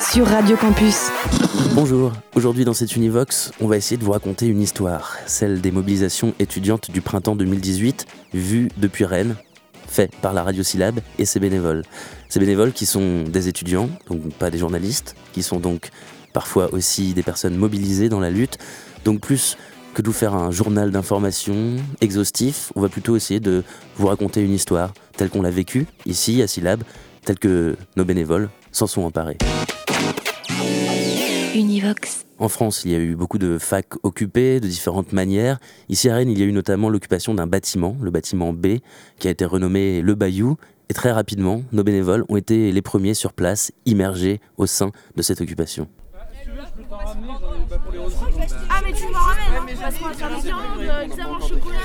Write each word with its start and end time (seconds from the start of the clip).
sur 0.00 0.26
Radio 0.26 0.56
Campus. 0.56 1.10
Bonjour, 1.74 2.12
aujourd'hui 2.34 2.64
dans 2.64 2.72
cette 2.72 2.94
Univox, 2.94 3.50
on 3.60 3.66
va 3.66 3.76
essayer 3.76 3.96
de 3.96 4.04
vous 4.04 4.12
raconter 4.12 4.46
une 4.46 4.60
histoire, 4.60 5.16
celle 5.26 5.60
des 5.60 5.70
mobilisations 5.70 6.34
étudiantes 6.38 6.90
du 6.90 7.00
printemps 7.00 7.34
2018, 7.34 8.06
vues 8.32 8.68
depuis 8.76 9.04
Rennes, 9.04 9.34
fait 9.86 10.14
par 10.22 10.32
la 10.32 10.42
Radio 10.42 10.62
Syllabe 10.62 11.00
et 11.18 11.24
ses 11.24 11.40
bénévoles. 11.40 11.82
Ces 12.28 12.38
bénévoles 12.38 12.72
qui 12.72 12.86
sont 12.86 13.24
des 13.24 13.48
étudiants, 13.48 13.88
donc 14.08 14.32
pas 14.34 14.50
des 14.50 14.58
journalistes, 14.58 15.16
qui 15.32 15.42
sont 15.42 15.58
donc 15.58 15.90
parfois 16.32 16.72
aussi 16.72 17.14
des 17.14 17.22
personnes 17.22 17.56
mobilisées 17.56 18.08
dans 18.08 18.20
la 18.20 18.30
lutte. 18.30 18.58
Donc 19.04 19.20
plus 19.20 19.56
que 19.94 20.02
de 20.02 20.06
vous 20.06 20.12
faire 20.12 20.34
un 20.34 20.50
journal 20.50 20.90
d'information 20.90 21.76
exhaustif, 22.00 22.72
on 22.76 22.80
va 22.80 22.88
plutôt 22.88 23.16
essayer 23.16 23.40
de 23.40 23.64
vous 23.96 24.06
raconter 24.06 24.42
une 24.42 24.52
histoire 24.52 24.92
telle 25.16 25.30
qu'on 25.30 25.42
l'a 25.42 25.50
vécue 25.50 25.86
ici 26.06 26.40
à 26.42 26.46
Syllab, 26.46 26.82
telle 27.24 27.38
que 27.38 27.76
nos 27.96 28.04
bénévoles 28.04 28.48
s'en 28.70 28.86
sont 28.86 29.02
emparés. 29.02 29.38
Univox. 31.58 32.24
En 32.38 32.48
France, 32.48 32.82
il 32.84 32.92
y 32.92 32.94
a 32.94 32.98
eu 32.98 33.16
beaucoup 33.16 33.38
de 33.38 33.58
facs 33.58 33.94
occupés 34.04 34.60
de 34.60 34.68
différentes 34.68 35.12
manières. 35.12 35.58
Ici 35.88 36.08
à 36.08 36.14
Rennes, 36.14 36.30
il 36.30 36.38
y 36.38 36.42
a 36.42 36.44
eu 36.44 36.52
notamment 36.52 36.88
l'occupation 36.88 37.34
d'un 37.34 37.48
bâtiment, 37.48 37.96
le 38.00 38.12
bâtiment 38.12 38.52
B, 38.52 38.78
qui 39.18 39.26
a 39.26 39.30
été 39.30 39.44
renommé 39.44 40.00
Le 40.00 40.14
Bayou. 40.14 40.56
Et 40.88 40.94
très 40.94 41.10
rapidement, 41.10 41.62
nos 41.72 41.82
bénévoles 41.82 42.24
ont 42.28 42.36
été 42.36 42.70
les 42.70 42.82
premiers 42.82 43.14
sur 43.14 43.32
place, 43.32 43.72
immergés 43.86 44.40
au 44.56 44.66
sein 44.66 44.92
de 45.16 45.22
cette 45.22 45.40
occupation. 45.40 45.88
Ah 48.70 48.80
mais 48.84 48.92
tu 48.92 49.07
faire 49.78 50.28
des 50.30 50.42
guirlandes, 50.42 51.04
examen 51.04 51.40
chocolat. 51.40 51.78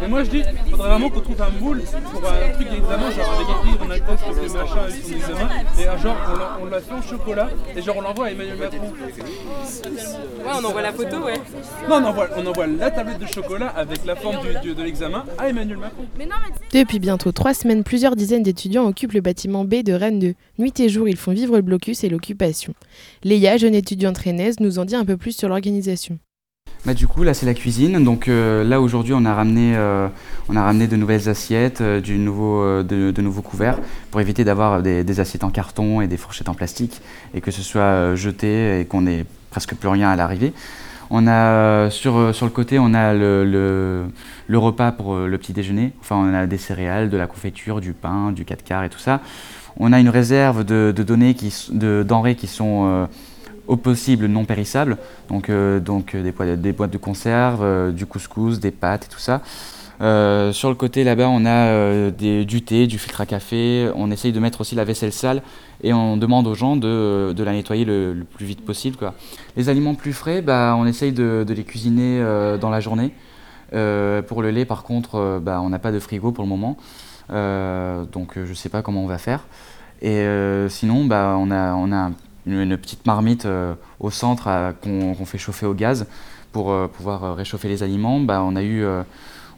Mais 0.00 0.08
moi 0.08 0.24
je 0.24 0.30
dis, 0.30 0.42
faudrait 0.70 0.88
vraiment 0.90 1.10
qu'on 1.10 1.20
trouve 1.20 1.42
un 1.42 1.50
moule 1.60 1.82
pour 2.12 2.22
un 2.28 2.52
truc 2.54 2.70
d'examen, 2.70 3.10
genre 3.10 3.32
avec 3.34 3.48
écrit 3.48 3.78
on 3.86 3.90
a 3.90 3.94
le 3.96 4.00
test 4.00 4.24
avec 4.24 4.42
les 4.42 4.48
machins 4.58 4.78
avec 4.78 4.94
son 5.04 5.12
examen, 5.14 5.48
et 5.80 5.86
un 5.88 5.96
genre 5.98 6.16
on 6.32 6.36
l'a- 6.38 6.58
on 6.62 6.64
l'a 6.66 6.80
fait 6.80 6.92
en 6.94 7.02
chocolat, 7.02 7.48
et 7.76 7.82
genre 7.82 7.96
on 7.98 8.00
l'envoie 8.02 8.26
à 8.26 8.30
Emmanuel 8.30 8.56
Macron. 8.58 8.92
Ouais, 8.92 10.52
on 10.60 10.64
envoie 10.64 10.82
la 10.82 10.92
photo, 10.92 11.16
ouais. 11.24 11.34
Non, 11.88 11.96
on 11.96 12.04
envoie, 12.04 12.28
on 12.36 12.46
envoie 12.46 12.66
la 12.66 12.90
tablette 12.90 13.18
de 13.18 13.26
chocolat 13.26 13.68
avec 13.68 14.04
la 14.04 14.16
forme 14.16 14.36
du- 14.40 14.68
du- 14.68 14.74
de 14.74 14.82
l'examen 14.82 15.24
à 15.38 15.48
Emmanuel 15.48 15.78
Macron. 15.78 16.04
Mais 16.18 16.26
non 16.26 16.36
mais 16.42 16.52
tu 16.52 16.58
sais- 16.70 16.78
Depuis 16.84 16.98
bientôt 16.98 17.32
trois 17.32 17.54
semaines, 17.54 17.82
plusieurs 17.84 18.16
dizaines 18.16 18.42
d'étudiants 18.42 18.86
occupent 18.86 19.12
le 19.12 19.20
bâtiment 19.20 19.64
B 19.64 19.82
de 19.82 19.92
Rennes 19.92 20.18
2. 20.18 20.34
Nuit 20.58 20.78
et 20.80 20.88
jour, 20.88 21.08
ils 21.08 21.16
font 21.16 21.32
vivre 21.32 21.56
le 21.56 21.62
blocus 21.62 22.04
et 22.04 22.08
l'occupation. 22.08 22.74
Léa, 23.24 23.56
jeune 23.56 23.74
étudiante 23.74 24.18
rennaise, 24.18 24.56
nous 24.60 24.78
en 24.78 24.84
dit 24.84 24.96
un 24.96 25.04
peu 25.04 25.16
plus 25.16 25.32
sur 25.36 25.48
l'organisation. 25.48 26.18
Bah, 26.86 26.94
du 26.94 27.06
coup, 27.06 27.22
là, 27.22 27.34
c'est 27.34 27.46
la 27.46 27.54
cuisine. 27.54 28.02
Donc 28.04 28.28
euh, 28.28 28.62
là, 28.64 28.80
aujourd'hui, 28.80 29.12
on, 29.14 29.24
a 29.24 29.34
ramené, 29.34 29.74
euh, 29.76 30.08
on 30.48 30.56
a 30.56 30.62
ramené 30.62 30.86
de 30.86 30.96
nouvelles 30.96 31.28
assiettes, 31.28 31.80
euh, 31.80 32.00
du 32.00 32.16
euh, 32.18 32.82
de, 32.82 33.22
nouveaux 33.22 33.42
couverts, 33.42 33.78
pour 34.10 34.20
éviter 34.20 34.44
d'avoir 34.44 34.82
des, 34.82 35.20
assiettes 35.20 35.44
en 35.44 35.50
carton 35.50 36.00
et 36.00 36.06
des 36.06 36.16
fourchettes 36.16 36.48
en 36.48 36.54
plastique, 36.54 37.00
et 37.34 37.40
que 37.40 37.50
ce 37.50 37.62
soit 37.62 38.14
jeté 38.14 38.80
et 38.80 38.84
qu'on 38.84 39.06
ait 39.06 39.24
presque 39.50 39.74
plus 39.74 39.88
rien 39.88 40.10
à 40.10 40.16
l'arrivée. 40.16 40.52
On 41.10 41.26
a 41.26 41.88
sur, 41.90 42.34
sur 42.34 42.44
le 42.44 42.52
côté, 42.52 42.78
on 42.78 42.92
a 42.92 43.14
le, 43.14 44.08
repas 44.50 44.92
pour 44.92 45.16
le 45.16 45.38
petit 45.38 45.54
déjeuner. 45.54 45.92
Enfin, 46.00 46.16
on 46.16 46.34
a 46.34 46.46
des 46.46 46.58
céréales, 46.58 47.08
de 47.08 47.16
la 47.16 47.26
confiture, 47.26 47.80
du 47.80 47.94
pain, 47.94 48.30
du 48.30 48.44
4 48.44 48.62
quarts 48.62 48.84
et 48.84 48.90
tout 48.90 48.98
ça. 48.98 49.20
On 49.78 49.92
a 49.92 50.00
une 50.00 50.10
réserve 50.10 50.64
de, 50.64 50.92
de 50.94 51.02
données 51.02 51.34
qui, 51.34 51.70
de 51.72 52.04
denrées 52.06 52.34
qui 52.34 52.46
sont 52.46 53.08
au 53.68 53.76
possible 53.76 54.26
non 54.26 54.44
périssables, 54.44 54.96
donc, 55.28 55.50
euh, 55.50 55.78
donc 55.78 56.14
euh, 56.14 56.22
des, 56.22 56.32
boîtes, 56.32 56.60
des 56.60 56.72
boîtes 56.72 56.90
de 56.90 56.98
conserve, 56.98 57.60
euh, 57.62 57.92
du 57.92 58.06
couscous, 58.06 58.58
des 58.58 58.70
pâtes 58.70 59.04
et 59.04 59.08
tout 59.08 59.20
ça. 59.20 59.42
Sur 60.00 60.68
le 60.68 60.74
côté 60.76 61.02
là-bas, 61.02 61.28
on 61.28 61.44
a 61.44 62.10
du 62.12 62.62
thé, 62.62 62.86
du 62.86 62.98
filtre 63.00 63.20
à 63.20 63.26
café. 63.26 63.90
On 63.96 64.12
essaye 64.12 64.30
de 64.30 64.38
mettre 64.38 64.60
aussi 64.60 64.76
la 64.76 64.84
vaisselle 64.84 65.12
sale 65.12 65.42
et 65.82 65.92
on 65.92 66.16
demande 66.16 66.46
aux 66.46 66.54
gens 66.54 66.76
de, 66.76 67.32
de 67.36 67.42
la 67.42 67.50
nettoyer 67.50 67.84
le, 67.84 68.24
plus 68.32 68.46
vite 68.46 68.64
possible. 68.64 68.96
Quoi. 68.96 69.14
Les 69.56 69.68
aliments 69.68 69.96
plus 69.96 70.12
frais, 70.12 70.40
bah, 70.40 70.76
on 70.78 70.86
essaye 70.86 71.10
de, 71.10 71.44
les 71.48 71.64
cuisiner 71.64 72.22
dans 72.60 72.70
la 72.70 72.78
journée. 72.78 73.10
Pour 73.72 74.42
le 74.42 74.50
lait, 74.52 74.64
par 74.64 74.84
contre, 74.84 75.40
bah, 75.42 75.60
on 75.60 75.68
n'a 75.68 75.80
pas 75.80 75.90
de 75.90 75.98
frigo 75.98 76.30
pour 76.30 76.44
le 76.44 76.48
moment. 76.48 76.76
Donc 77.28 78.34
je 78.36 78.48
ne 78.48 78.54
sais 78.54 78.68
pas 78.68 78.82
comment 78.82 79.02
on 79.02 79.08
va 79.08 79.18
faire. 79.18 79.46
Et 80.00 80.24
sinon, 80.68 81.06
bah, 81.06 81.34
on 81.40 81.50
a, 81.50 81.74
on 81.74 81.90
a 81.90 82.12
une, 82.48 82.60
une 82.60 82.76
petite 82.76 83.06
marmite 83.06 83.46
euh, 83.46 83.74
au 84.00 84.10
centre 84.10 84.48
qu'on 84.82 85.24
fait 85.26 85.38
chauffer 85.38 85.66
au 85.66 85.74
gaz 85.74 86.06
pour 86.52 86.72
euh, 86.72 86.86
pouvoir 86.88 87.22
euh, 87.24 87.32
réchauffer 87.34 87.68
les 87.68 87.82
aliments. 87.82 88.20
Bah, 88.20 88.42
on 88.42 88.56
a 88.56 88.62
eu, 88.62 88.84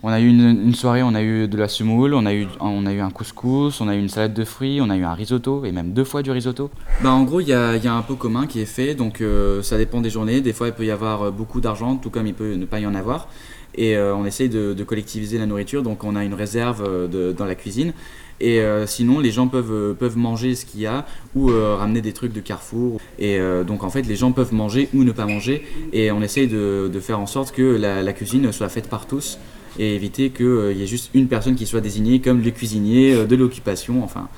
on 0.02 0.08
a 0.08 0.20
eu 0.20 0.28
une, 0.28 0.74
soirée, 0.74 1.02
on 1.02 1.14
a 1.14 1.22
eu 1.22 1.46
de 1.46 1.56
la 1.56 1.68
semoule, 1.68 2.14
on 2.14 2.26
a 2.26 2.34
eu, 2.34 2.46
on 2.60 2.84
a 2.86 2.92
eu 2.92 3.00
un 3.00 3.10
couscous, 3.10 3.80
on 3.80 3.88
a 3.88 3.94
eu 3.94 3.98
une 4.00 4.08
salade 4.08 4.34
de 4.34 4.44
fruits, 4.44 4.80
on 4.82 4.90
a 4.90 4.96
eu 4.96 5.04
un 5.04 5.14
risotto 5.14 5.64
et 5.64 5.72
même 5.72 5.92
deux 5.92 6.04
fois 6.04 6.22
du 6.22 6.30
risotto. 6.30 6.70
Bah, 7.02 7.12
en 7.12 7.22
gros, 7.22 7.40
il 7.40 7.48
y 7.48 7.52
a, 7.52 7.76
y 7.76 7.86
a 7.86 7.94
un 7.94 8.02
pot 8.02 8.16
commun 8.16 8.46
qui 8.46 8.60
est 8.60 8.66
fait, 8.66 8.94
donc 8.94 9.22
ça 9.62 9.78
dépend 9.78 10.00
des 10.00 10.10
journées. 10.10 10.40
Des 10.40 10.52
fois, 10.52 10.68
il 10.68 10.72
peut 10.74 10.84
y 10.84 10.90
avoir 10.90 11.30
beaucoup 11.32 11.60
d'argent, 11.60 11.96
tout 11.96 12.10
comme 12.10 12.26
il 12.26 12.34
peut 12.34 12.54
ne 12.54 12.64
pas 12.64 12.80
y 12.80 12.86
en 12.86 12.94
avoir. 12.94 13.28
Et 13.76 13.96
on 13.98 14.24
essaye 14.24 14.48
de, 14.48 14.74
de 14.74 14.84
collectiviser 14.84 15.38
la 15.38 15.46
nourriture, 15.46 15.82
donc 15.82 16.02
on 16.02 16.16
a 16.16 16.24
une 16.24 16.34
réserve 16.34 17.08
de- 17.08 17.32
dans 17.32 17.44
la 17.44 17.54
cuisine. 17.54 17.92
Et 18.40 18.60
euh, 18.60 18.86
sinon, 18.86 19.20
les 19.20 19.30
gens 19.30 19.48
peuvent, 19.48 19.72
euh, 19.72 19.94
peuvent 19.94 20.16
manger 20.16 20.54
ce 20.54 20.64
qu'il 20.64 20.80
y 20.80 20.86
a 20.86 21.06
ou 21.34 21.50
euh, 21.50 21.76
ramener 21.76 22.00
des 22.00 22.12
trucs 22.12 22.32
de 22.32 22.40
Carrefour. 22.40 23.00
Et 23.18 23.38
euh, 23.38 23.64
donc, 23.64 23.84
en 23.84 23.90
fait, 23.90 24.02
les 24.02 24.16
gens 24.16 24.32
peuvent 24.32 24.54
manger 24.54 24.88
ou 24.94 25.04
ne 25.04 25.12
pas 25.12 25.26
manger. 25.26 25.64
Et 25.92 26.10
on 26.10 26.22
essaye 26.22 26.48
de, 26.48 26.90
de 26.92 27.00
faire 27.00 27.20
en 27.20 27.26
sorte 27.26 27.52
que 27.52 27.62
la, 27.62 28.12
cuisine 28.12 28.50
soit 28.52 28.68
faite 28.68 28.88
par 28.88 29.06
tous 29.06 29.38
et 29.78 29.94
éviter 29.94 30.30
qu'il 30.30 30.72
y 30.76 30.82
ait 30.82 30.86
juste 30.86 31.10
une 31.14 31.28
personne 31.28 31.54
qui 31.54 31.66
soit 31.66 31.80
désignée 31.80 32.20
comme 32.20 32.42
le 32.42 32.50
cuisinier 32.50 33.14
euh, 33.14 33.26
de 33.26 33.36
l'occupation. 33.36 34.02
Enfin, 34.02 34.28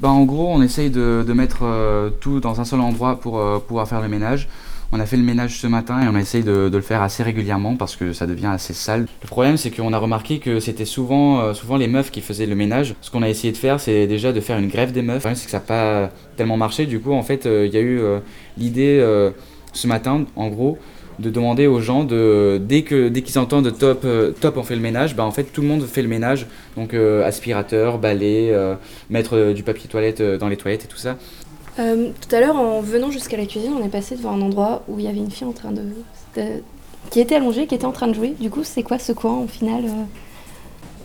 bah, 0.00 0.08
en 0.08 0.24
gros, 0.24 0.48
on 0.48 0.62
essaye 0.62 0.90
de, 0.90 1.24
de 1.26 1.32
mettre 1.32 1.60
euh, 1.62 2.10
tout 2.10 2.40
dans 2.40 2.60
un 2.60 2.64
seul 2.64 2.80
endroit 2.80 3.20
pour 3.20 3.38
euh, 3.38 3.58
pouvoir 3.58 3.88
faire 3.88 4.00
le 4.00 4.08
ménage. 4.08 4.48
On 4.90 5.00
a 5.00 5.06
fait 5.06 5.18
le 5.18 5.22
ménage 5.22 5.58
ce 5.60 5.66
matin 5.66 6.00
et 6.00 6.08
on 6.08 6.16
essaye 6.16 6.42
de, 6.42 6.70
de 6.70 6.76
le 6.76 6.82
faire 6.82 7.02
assez 7.02 7.22
régulièrement 7.22 7.76
parce 7.76 7.94
que 7.94 8.14
ça 8.14 8.26
devient 8.26 8.46
assez 8.46 8.72
sale. 8.72 9.06
Le 9.22 9.28
problème, 9.28 9.58
c'est 9.58 9.70
qu'on 9.70 9.92
a 9.92 9.98
remarqué 9.98 10.38
que 10.38 10.60
c'était 10.60 10.86
souvent, 10.86 11.40
euh, 11.40 11.52
les 11.78 11.88
meufs 11.88 12.10
qui 12.10 12.22
faisaient 12.22 12.46
le 12.46 12.54
ménage. 12.54 12.94
Ce 13.02 13.10
qu'on 13.10 13.22
a 13.22 13.28
essayé 13.28 13.52
de 13.52 13.58
faire, 13.58 13.80
c'est 13.80 14.06
déjà 14.06 14.32
de 14.32 14.40
faire 14.40 14.58
une 14.58 14.68
grève 14.68 14.92
des 14.92 15.02
meufs. 15.02 15.16
Le 15.16 15.20
problème, 15.20 15.36
c'est 15.36 15.44
que 15.44 15.50
ça 15.50 15.58
n'a 15.58 15.64
pas 15.64 16.10
tellement 16.38 16.56
marché. 16.56 16.86
Du 16.86 17.00
coup, 17.00 17.12
en 17.12 17.22
fait, 17.22 17.44
euh, 17.44 17.66
il 17.66 17.74
y 17.74 17.76
a 17.76 17.80
eu 17.80 18.00
euh, 18.00 18.20
l'idée 18.56 19.04
ce 19.74 19.86
matin, 19.86 20.24
en 20.36 20.48
gros, 20.48 20.78
de 21.18 21.28
demander 21.28 21.66
aux 21.66 21.80
gens 21.80 22.04
de 22.04 22.58
dès 22.64 22.82
qu'ils 22.82 23.38
entendent 23.38 23.76
top 23.76 24.06
top 24.40 24.56
on 24.56 24.62
fait 24.62 24.76
le 24.76 24.80
ménage 24.80 25.16
bah 25.16 25.24
en 25.24 25.32
fait 25.32 25.42
tout 25.42 25.62
le 25.62 25.66
monde 25.66 25.84
fait 25.84 26.02
le 26.02 26.06
ménage 26.06 26.46
donc 26.76 26.94
aspirateur 26.94 27.98
balai 27.98 28.54
mettre 29.10 29.52
du 29.52 29.64
papier 29.64 29.88
toilette 29.88 30.22
dans 30.22 30.48
les 30.48 30.56
toilettes 30.56 30.84
et 30.84 30.88
tout 30.88 30.96
ça 30.96 31.16
Euh, 31.78 32.10
tout 32.20 32.34
à 32.34 32.40
l'heure, 32.40 32.56
en 32.56 32.80
venant 32.80 33.10
jusqu'à 33.10 33.36
la 33.36 33.46
cuisine, 33.46 33.72
on 33.80 33.84
est 33.84 33.90
passé 33.90 34.16
devant 34.16 34.32
un 34.32 34.40
endroit 34.40 34.82
où 34.88 34.98
il 34.98 35.04
y 35.04 35.08
avait 35.08 35.18
une 35.18 35.30
fille 35.30 35.46
en 35.46 35.52
train 35.52 35.70
de, 35.72 35.82
qui 37.10 37.20
était 37.20 37.36
allongée, 37.36 37.66
qui 37.66 37.74
était 37.74 37.84
en 37.84 37.92
train 37.92 38.08
de 38.08 38.14
jouer. 38.14 38.34
Du 38.40 38.50
coup, 38.50 38.64
c'est 38.64 38.82
quoi 38.82 38.98
ce 38.98 39.12
coin 39.12 39.38
au 39.38 39.46
final 39.46 39.84
euh 39.84 40.04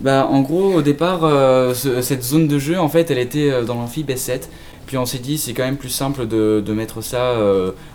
Bah, 0.00 0.26
en 0.28 0.42
gros, 0.42 0.74
au 0.74 0.82
départ, 0.82 1.24
euh, 1.24 1.74
ce- 1.74 2.02
cette 2.02 2.24
zone 2.24 2.48
de 2.48 2.58
jeu, 2.58 2.78
en 2.78 2.88
fait, 2.88 3.10
elle 3.10 3.18
était 3.18 3.62
dans 3.64 3.74
l'amphi 3.74 4.02
B7. 4.02 4.48
Puis 4.86 4.98
on 4.98 5.06
s'est 5.06 5.18
dit, 5.18 5.38
c'est 5.38 5.54
quand 5.54 5.64
même 5.64 5.78
plus 5.78 5.88
simple 5.88 6.26
de, 6.26 6.62
mettre 6.72 7.02
ça 7.02 7.34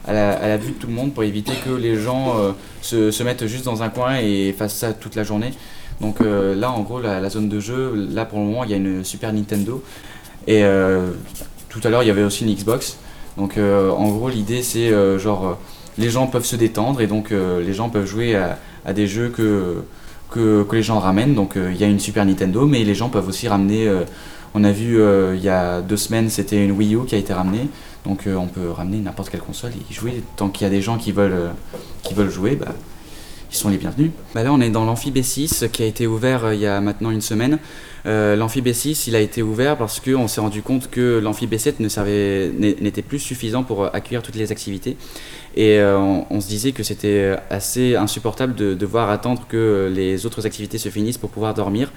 à, 0.07 0.13
la, 0.13 0.57
vue 0.57 0.71
de 0.71 0.77
tout 0.77 0.87
le 0.87 0.93
monde 0.93 1.13
pour 1.13 1.23
éviter 1.23 1.51
que 1.63 1.69
les 1.69 1.95
gens 1.95 2.33
se, 2.81 3.23
mettent 3.23 3.45
juste 3.45 3.65
dans 3.65 3.83
un 3.83 3.89
coin 3.89 4.17
et 4.19 4.55
fassent 4.57 4.75
ça 4.75 4.93
toute 4.93 5.15
la 5.15 5.23
journée. 5.23 5.51
Donc 6.01 6.19
là, 6.19 6.71
en 6.71 6.81
gros, 6.81 6.99
la, 6.99 7.29
zone 7.29 7.47
de 7.47 7.59
jeu, 7.59 8.07
là 8.11 8.25
pour 8.25 8.39
le 8.39 8.45
moment, 8.45 8.63
il 8.63 8.71
y 8.71 8.73
a 8.73 8.77
une 8.77 9.03
Super 9.03 9.31
Nintendo. 9.31 9.83
Et 10.47 10.63
tout 11.69 11.79
à 11.83 11.89
l'heure, 11.89 12.03
il 12.03 12.07
y 12.07 12.11
avait 12.11 12.23
aussi 12.23 12.43
une 12.43 12.53
Xbox. 12.53 12.97
Donc 13.37 13.57
euh, 13.57 13.91
en 13.91 14.09
gros, 14.09 14.29
l'idée, 14.29 14.63
c'est 14.63 14.91
euh, 14.91 15.17
genre, 15.17 15.47
euh, 15.47 15.53
les 15.97 16.09
gens 16.09 16.27
peuvent 16.27 16.45
se 16.45 16.55
détendre 16.55 17.01
et 17.01 17.07
donc 17.07 17.31
les 17.31 17.73
gens 17.73 17.89
peuvent 17.89 18.05
jouer 18.05 18.35
à, 18.35 18.93
des 18.93 19.07
jeux 19.07 19.29
que 19.29 19.83
que, 20.31 20.65
les 20.71 20.83
gens 20.83 20.99
ramènent. 20.99 21.35
Donc 21.35 21.53
il 21.55 21.75
y 21.75 21.83
a 21.83 21.87
une 21.87 21.99
Super 21.99 22.25
Nintendo, 22.25 22.65
mais 22.65 22.83
les 22.83 22.95
gens 22.95 23.09
peuvent 23.09 23.27
aussi 23.27 23.47
ramener. 23.47 23.91
on 24.53 24.63
a 24.63 24.71
vu 24.71 24.97
il 25.35 25.41
y 25.41 25.49
a 25.49 25.81
deux 25.81 25.97
semaines, 25.97 26.29
c'était 26.29 26.63
une 26.63 26.71
Wii 26.71 26.95
U 26.95 27.05
qui 27.05 27.15
a 27.15 27.17
été 27.17 27.33
ramenée. 27.33 27.67
Donc 28.05 28.23
on 28.27 28.47
peut 28.47 28.69
ramener 28.69 28.99
n'importe 28.99 29.29
quelle 29.29 29.41
console 29.41 29.71
et 29.71 29.91
y 29.91 29.93
jouer. 29.93 30.23
Tant 30.37 30.47
qu'il 30.47 30.63
y 30.63 30.67
a 30.67 30.69
des 30.69 30.81
gens 30.81 30.97
qui 30.97 31.11
veulent, 31.11 31.49
qui 32.03 32.13
veulent 32.13 32.31
jouer, 32.31 32.55
bah, 32.55 32.73
ils 33.51 33.57
sont 33.57 33.67
les 33.67 33.77
bienvenus. 33.77 34.11
Bah 34.33 34.43
là, 34.43 34.53
on 34.53 34.61
est 34.61 34.69
dans 34.69 34.85
l'amphi 34.85 35.11
B6 35.11 35.69
qui 35.69 35.83
a 35.83 35.85
été 35.85 36.07
ouvert 36.07 36.53
il 36.53 36.61
y 36.61 36.67
a 36.67 36.79
maintenant 36.79 37.11
une 37.11 37.21
semaine. 37.21 37.59
Euh, 38.05 38.35
l'amphi 38.35 38.61
B6, 38.61 39.05
il 39.07 39.15
a 39.15 39.19
été 39.19 39.41
ouvert 39.41 39.77
parce 39.77 39.99
qu'on 39.99 40.27
s'est 40.27 40.41
rendu 40.41 40.61
compte 40.61 40.89
que 40.89 41.19
l'amphi 41.19 41.47
B7 41.47 41.75
ne 41.79 41.89
servait, 41.89 42.51
n'était 42.57 43.01
plus 43.01 43.19
suffisant 43.19 43.63
pour 43.63 43.93
accueillir 43.93 44.21
toutes 44.21 44.35
les 44.35 44.51
activités. 44.51 44.97
Et 45.55 45.81
on, 45.81 46.25
on, 46.29 46.41
se 46.41 46.47
disait 46.47 46.71
que 46.71 46.83
c'était 46.83 47.35
assez 47.49 47.95
insupportable 47.95 48.55
de 48.55 48.73
devoir 48.73 49.09
attendre 49.09 49.45
que 49.49 49.91
les 49.93 50.25
autres 50.25 50.45
activités 50.45 50.77
se 50.77 50.89
finissent 50.89 51.17
pour 51.17 51.31
pouvoir 51.31 51.53
dormir. 51.53 51.91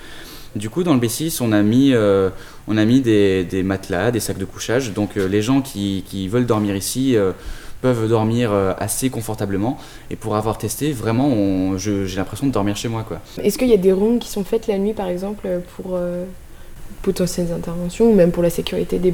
Du 0.54 0.69
coup, 0.69 0.82
dans 0.82 0.93
le 0.93 1.00
B6, 1.00 1.38
on 1.40 1.50
a 1.52 1.62
mis, 1.62 1.93
euh, 1.94 2.28
des, 2.69 3.62
matelas, 3.62 4.10
des 4.10 4.20
sacs 4.20 4.38
de 4.38 4.44
couchage. 4.44 4.93
Donc, 4.93 5.16
euh, 5.16 5.26
les 5.26 5.40
gens 5.40 5.62
qui, 5.62 6.28
veulent 6.28 6.46
dormir 6.46 6.76
ici 6.76 7.16
euh, 7.16 7.32
peuvent 7.82 8.08
dormir 8.08 8.52
assez 8.79 9.11
confortablement. 9.11 9.76
Et 10.11 10.17
pour 10.17 10.37
avoir 10.37 10.56
testé, 10.56 10.93
vraiment, 10.93 11.76
j'ai 11.76 12.17
l'impression 12.17 12.46
de 12.46 12.52
dormir 12.52 12.76
chez 12.76 12.88
moi. 12.88 13.05
Est-ce 13.43 13.58
qu'il 13.58 13.69
y 13.69 13.75
a 13.75 13.76
des 13.76 13.93
rondes 13.93 14.20
qui 14.20 14.29
sont 14.29 14.44
faites 14.44 14.69
la 14.69 14.79
nuit, 14.79 14.94
par 14.94 15.08
exemple, 15.08 15.46
pour 15.76 15.99
potentielles 17.02 17.52
interventions 17.52 18.10
ou 18.10 18.14
même 18.14 18.31
pour 18.31 18.43
la 18.43 18.50
sécurité 18.50 18.99
des, 18.99 19.12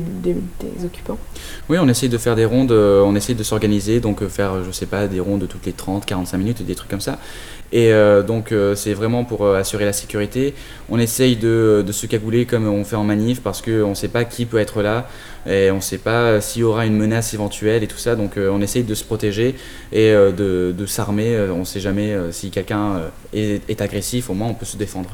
occupants 0.84 1.18
Oui, 1.68 1.78
on 1.80 1.88
essaye 1.88 2.08
de 2.08 2.18
faire 2.18 2.36
des 2.36 2.44
rondes, 2.44 2.72
on 2.72 3.14
essaye 3.14 3.34
de 3.34 3.42
s'organiser, 3.42 4.00
donc 4.00 4.26
faire, 4.28 4.64
je 4.64 4.70
sais 4.70 4.86
pas, 4.86 5.06
des 5.06 5.20
rondes 5.20 5.46
toutes 5.48 5.66
les 5.66 5.72
30, 5.72 6.04
45 6.04 6.38
minutes, 6.38 6.64
des 6.64 6.74
trucs 6.74 6.90
comme 6.90 7.00
ça. 7.00 7.18
Et 7.70 7.92
euh, 7.92 8.22
donc 8.22 8.50
euh, 8.50 8.74
c'est 8.74 8.94
vraiment 8.94 9.24
pour 9.24 9.44
euh, 9.44 9.58
assurer 9.58 9.84
la 9.84 9.92
sécurité. 9.92 10.54
On 10.88 10.98
essaye 10.98 11.36
de, 11.36 11.84
se 11.90 12.06
cagouler 12.06 12.46
comme 12.46 12.66
on 12.66 12.84
fait 12.84 12.96
en 12.96 13.04
manif 13.04 13.42
parce 13.42 13.60
qu'on 13.60 13.90
ne 13.90 13.94
sait 13.94 14.08
pas 14.08 14.24
qui 14.24 14.46
peut 14.46 14.58
être 14.58 14.82
là 14.82 15.08
et 15.46 15.70
on 15.70 15.76
ne 15.76 15.80
sait 15.80 15.98
pas 15.98 16.40
s'il 16.40 16.60
y 16.62 16.64
aura 16.64 16.86
une 16.86 16.96
menace 16.96 17.34
éventuelle 17.34 17.82
et 17.82 17.86
tout 17.86 17.98
ça. 17.98 18.16
Donc 18.16 18.32
on 18.36 18.60
essaye 18.62 18.84
de 18.84 18.94
se 18.94 19.04
protéger 19.04 19.54
et 19.92 20.12
de, 20.12 20.86
s'armer. 20.86 21.38
On 21.50 21.60
ne 21.60 21.64
sait 21.64 21.80
jamais 21.80 22.16
si 22.30 22.50
quelqu'un 22.50 23.02
est 23.32 23.80
agressif, 23.80 24.30
au 24.30 24.34
moins 24.34 24.48
on 24.48 24.54
peut 24.54 24.66
se 24.66 24.76
défendre. 24.76 25.10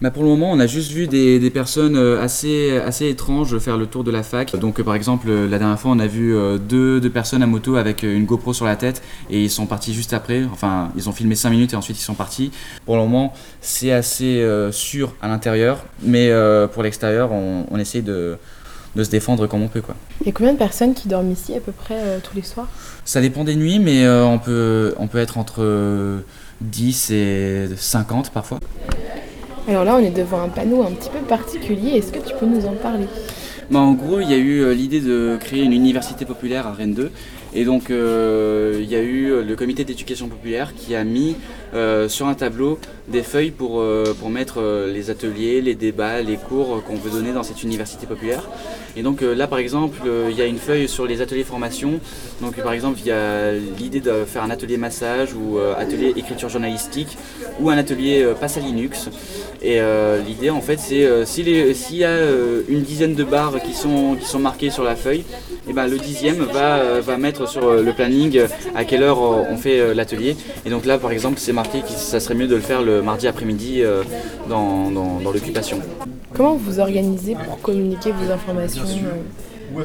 Bah 0.00 0.10
pour 0.10 0.22
le 0.22 0.30
moment, 0.30 0.50
on 0.50 0.58
a 0.60 0.66
juste 0.66 0.92
vu 0.92 1.06
des, 1.06 1.38
des, 1.38 1.50
personnes 1.50 1.94
euh, 1.94 2.22
assez, 2.22 2.78
assez 2.78 3.10
étranges 3.10 3.58
faire 3.58 3.76
le 3.76 3.84
tour 3.84 4.02
de 4.02 4.10
la 4.10 4.22
fac. 4.22 4.56
Donc, 4.56 4.80
euh, 4.80 4.82
par 4.82 4.94
exemple, 4.94 5.28
euh, 5.28 5.46
la 5.46 5.58
dernière 5.58 5.78
fois, 5.78 5.90
on 5.90 5.98
a 5.98 6.06
vu 6.06 6.34
deux, 6.66 7.00
deux, 7.00 7.10
personnes 7.10 7.42
à 7.42 7.46
moto 7.46 7.76
avec 7.76 8.02
une 8.02 8.24
GoPro 8.24 8.54
sur 8.54 8.64
la 8.64 8.76
tête 8.76 9.02
et 9.28 9.42
ils 9.42 9.50
sont 9.50 9.66
partis 9.66 9.92
juste 9.92 10.14
après. 10.14 10.44
Enfin, 10.50 10.90
ils 10.96 11.10
ont 11.10 11.12
filmé 11.12 11.34
5 11.34 11.50
minutes 11.50 11.74
et 11.74 11.76
ensuite 11.76 11.98
ils 11.98 12.04
sont 12.04 12.14
partis. 12.14 12.50
Pour 12.86 12.96
le 12.96 13.02
moment, 13.02 13.34
c'est 13.60 13.92
assez 13.92 14.42
sûr 14.70 15.12
à 15.20 15.28
l'intérieur, 15.28 15.84
mais 16.02 16.30
pour 16.72 16.82
l'extérieur, 16.82 17.32
on, 17.32 17.66
on, 17.70 17.78
essaye 17.78 18.02
de, 18.02 18.38
de, 18.96 19.04
se 19.04 19.10
défendre 19.10 19.46
comme 19.48 19.62
on 19.62 19.68
peut. 19.68 19.82
Quoi. 19.82 19.96
Il 20.22 20.26
y 20.28 20.30
a 20.30 20.32
combien 20.32 20.52
de 20.54 20.58
personnes 20.58 20.94
qui 20.94 21.08
dorment 21.08 21.32
ici 21.32 21.54
à 21.54 21.60
peu 21.60 21.72
près 21.72 22.20
tous 22.22 22.36
les 22.36 22.42
soirs? 22.42 22.68
Ça 23.04 23.20
dépend 23.20 23.44
des 23.44 23.56
nuits, 23.56 23.78
mais 23.78 24.08
on, 24.08 24.38
peut, 24.38 24.94
on 24.98 25.08
peut 25.08 25.18
être 25.18 25.36
entre 25.36 26.22
10 26.62 27.10
et 27.10 27.68
50 27.76 28.30
parfois. 28.30 28.60
Alors 29.70 29.84
là, 29.84 29.94
on 29.94 30.04
est 30.04 30.10
devant 30.10 30.42
un 30.42 30.48
panneau 30.48 30.82
un 30.82 30.90
petit 30.90 31.10
peu 31.10 31.20
particulier. 31.20 31.90
Est-ce 31.90 32.10
que 32.10 32.18
tu 32.18 32.34
peux 32.34 32.44
nous 32.44 32.66
en 32.66 32.72
parler? 32.72 33.04
Bah, 33.70 33.78
En 33.78 33.92
gros, 33.92 34.18
il 34.18 34.28
y 34.28 34.34
a 34.34 34.36
eu 34.36 34.62
euh, 34.62 34.74
l'idée 34.74 35.00
de 35.00 35.38
créer 35.38 35.62
une 35.62 35.72
université 35.72 36.24
populaire 36.24 36.66
à 36.66 36.72
Rennes 36.72 36.94
2. 36.94 37.12
Et 37.54 37.64
donc, 37.64 37.92
euh, 37.92 38.80
il 38.82 38.90
y 38.90 38.96
a 38.96 39.00
eu 39.00 39.30
euh, 39.30 39.44
le 39.44 39.54
comité 39.54 39.84
d'éducation 39.84 40.26
populaire 40.26 40.74
qui 40.74 40.96
a 40.96 41.04
mis 41.04 41.36
sur 42.08 42.26
un 42.26 42.34
tableau 42.34 42.78
des 43.10 43.22
feuilles 43.22 43.50
pour, 43.50 43.80
euh, 43.80 44.14
pour 44.18 44.30
mettre 44.30 44.60
euh, 44.60 44.92
les 44.92 45.10
ateliers, 45.10 45.60
les 45.60 45.74
débats, 45.74 46.22
les 46.22 46.36
cours 46.36 46.82
qu'on 46.84 46.94
veut 46.94 47.10
donner 47.10 47.32
dans 47.32 47.42
cette 47.42 47.62
université 47.62 48.06
populaire. 48.06 48.48
Et 48.96 49.02
donc 49.02 49.20
là, 49.20 49.46
par 49.46 49.60
exemple, 49.60 49.98
il 50.28 50.36
y 50.36 50.42
a 50.42 50.46
une 50.46 50.58
feuille 50.58 50.88
sur 50.88 51.06
les 51.06 51.20
ateliers 51.20 51.44
formation. 51.44 52.00
Donc, 52.40 52.56
par 52.56 52.72
exemple, 52.72 52.98
il 53.00 53.06
y 53.06 53.12
a 53.12 53.52
l'idée 53.52 54.00
de 54.00 54.24
faire 54.24 54.42
un 54.42 54.50
atelier 54.50 54.78
massage 54.78 55.32
ou 55.32 55.58
atelier 55.78 56.12
écriture 56.16 56.48
journalistique 56.48 57.16
ou 57.60 57.70
un 57.70 57.78
atelier 57.78 58.26
passe 58.40 58.56
à 58.56 58.60
Linux. 58.60 59.08
Et 59.62 59.78
l'idée, 60.26 60.50
en 60.50 60.60
fait, 60.60 60.80
c'est 60.80 61.24
s'il 61.24 61.96
y 61.96 62.04
a 62.04 62.18
une 62.68 62.82
dizaine 62.82 63.14
de 63.14 63.22
barres 63.22 63.62
qui 63.62 63.74
sont, 63.74 64.16
qui 64.20 64.26
sont 64.26 64.40
marquées 64.40 64.70
sur 64.70 64.82
la 64.82 64.96
feuille, 64.96 65.22
et 65.68 65.72
ben, 65.72 65.86
le 65.86 65.96
dixième 65.96 66.42
va, 66.42 67.00
va 67.00 67.16
mettre 67.16 67.48
sur 67.48 67.72
le 67.72 67.92
planning 67.92 68.40
à 68.74 68.84
quelle 68.84 69.04
heure 69.04 69.20
on 69.20 69.56
fait 69.56 69.94
l'atelier. 69.94 70.36
Et 70.66 70.70
donc 70.70 70.84
là, 70.84 70.98
par 70.98 71.12
exemple, 71.12 71.38
c'est 71.38 71.52
que 71.68 71.88
ça 71.88 72.20
serait 72.20 72.34
mieux 72.34 72.46
de 72.46 72.54
le 72.54 72.60
faire 72.60 72.82
le 72.82 73.02
mardi 73.02 73.26
après-midi 73.26 73.82
euh, 73.82 74.02
dans, 74.48 74.90
dans, 74.90 75.20
dans 75.20 75.30
l'occupation. 75.32 75.78
Comment 76.34 76.54
vous 76.54 76.80
organisez 76.80 77.34
pour 77.34 77.60
communiquer 77.60 78.12
vos 78.12 78.30
informations 78.30 78.82
euh, 78.84 79.16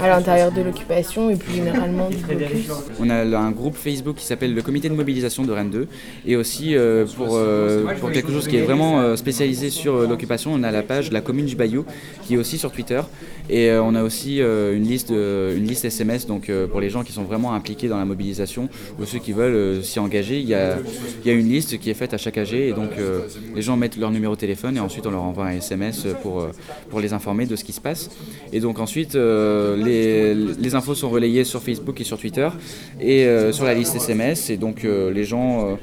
à 0.01 0.07
l'intérieur 0.07 0.51
de 0.51 0.61
l'occupation 0.61 1.29
et 1.29 1.35
plus 1.35 1.55
généralement 1.55 2.09
du 2.09 2.17
blocus. 2.17 2.71
On 2.99 3.09
a 3.09 3.37
un 3.37 3.51
groupe 3.51 3.75
Facebook 3.75 4.17
qui 4.17 4.25
s'appelle 4.25 4.53
le 4.53 4.61
comité 4.61 4.89
de 4.89 4.93
mobilisation 4.93 5.43
de 5.43 5.51
Rennes 5.51 5.69
2 5.69 5.87
et 6.25 6.35
aussi 6.35 6.75
euh, 6.75 7.05
pour, 7.05 7.29
euh, 7.33 7.85
pour 7.99 8.11
quelque 8.11 8.31
chose 8.31 8.47
qui 8.47 8.57
est 8.57 8.61
vraiment 8.61 8.99
euh, 8.99 9.15
spécialisé 9.15 9.69
sur 9.69 10.07
l'occupation, 10.07 10.53
on 10.53 10.63
a 10.63 10.71
la 10.71 10.83
page 10.83 11.11
La 11.11 11.21
commune 11.21 11.45
du 11.45 11.55
Bayou 11.55 11.85
qui 12.23 12.35
est 12.35 12.37
aussi 12.37 12.57
sur 12.57 12.71
Twitter 12.71 13.01
et 13.49 13.71
on 13.73 13.93
a 13.93 14.01
aussi 14.01 14.39
une, 14.39 14.83
liste 14.83 15.11
une 15.11 15.67
liste 15.67 15.85
SMS 15.85 16.25
donc 16.25 16.51
pour 16.71 16.81
les 16.81 16.89
gens 16.89 17.03
qui 17.03 17.11
sont 17.11 17.23
vraiment 17.23 17.53
impliqués 17.53 17.87
dans 17.87 17.99
la 17.99 18.05
mobilisation 18.05 18.69
ou 18.99 19.05
ceux 19.05 19.19
qui 19.19 19.33
veulent 19.33 19.83
s'y 19.83 19.99
engager. 19.99 20.39
Il 20.39 20.47
y, 20.47 20.55
a, 20.55 20.77
il 21.23 21.27
y 21.27 21.29
a 21.29 21.37
une 21.37 21.49
liste 21.49 21.77
qui 21.79 21.91
est 21.91 21.93
faite 21.93 22.15
à 22.15 22.17
chaque 22.17 22.39
AG 22.39 22.53
et 22.53 22.73
donc 22.73 22.91
les 23.53 23.61
gens 23.61 23.77
mettent 23.77 23.97
leur 23.97 24.09
numéro 24.09 24.33
de 24.33 24.39
téléphone 24.39 24.77
et 24.77 24.79
ensuite 24.79 25.05
on 25.05 25.11
leur 25.11 25.21
envoie 25.21 25.45
un 25.45 25.57
SMS 25.57 26.07
pour, 26.23 26.47
pour 26.89 26.99
les 26.99 27.13
informer 27.13 27.45
de 27.45 27.55
ce 27.55 27.63
qui 27.63 27.73
se 27.73 27.81
passe. 27.81 28.09
Et 28.51 28.59
donc 28.59 28.79
ensuite 28.79 29.15
les, 29.75 30.75
infos 30.75 30.95
sont 30.95 31.09
relayées 31.09 31.43
sur 31.43 31.61
Facebook 31.61 31.99
et 32.01 32.03
sur 32.03 32.17
Twitter 32.17 32.49
et 32.99 33.25
euh, 33.25 33.51
sur 33.51 33.65
la 33.65 33.73
liste 33.73 33.95
SMS. 33.95 34.49
Et 34.49 34.57
donc 34.57 34.83
euh, 34.83 35.11
les 35.11 35.23
gens 35.23 35.77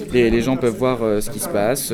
euh, 0.00 0.30
les, 0.30 0.40
gens 0.40 0.56
peuvent 0.56 0.76
voir 0.76 0.98
ce 1.22 1.30
qui 1.30 1.38
se 1.38 1.48
passe. 1.48 1.92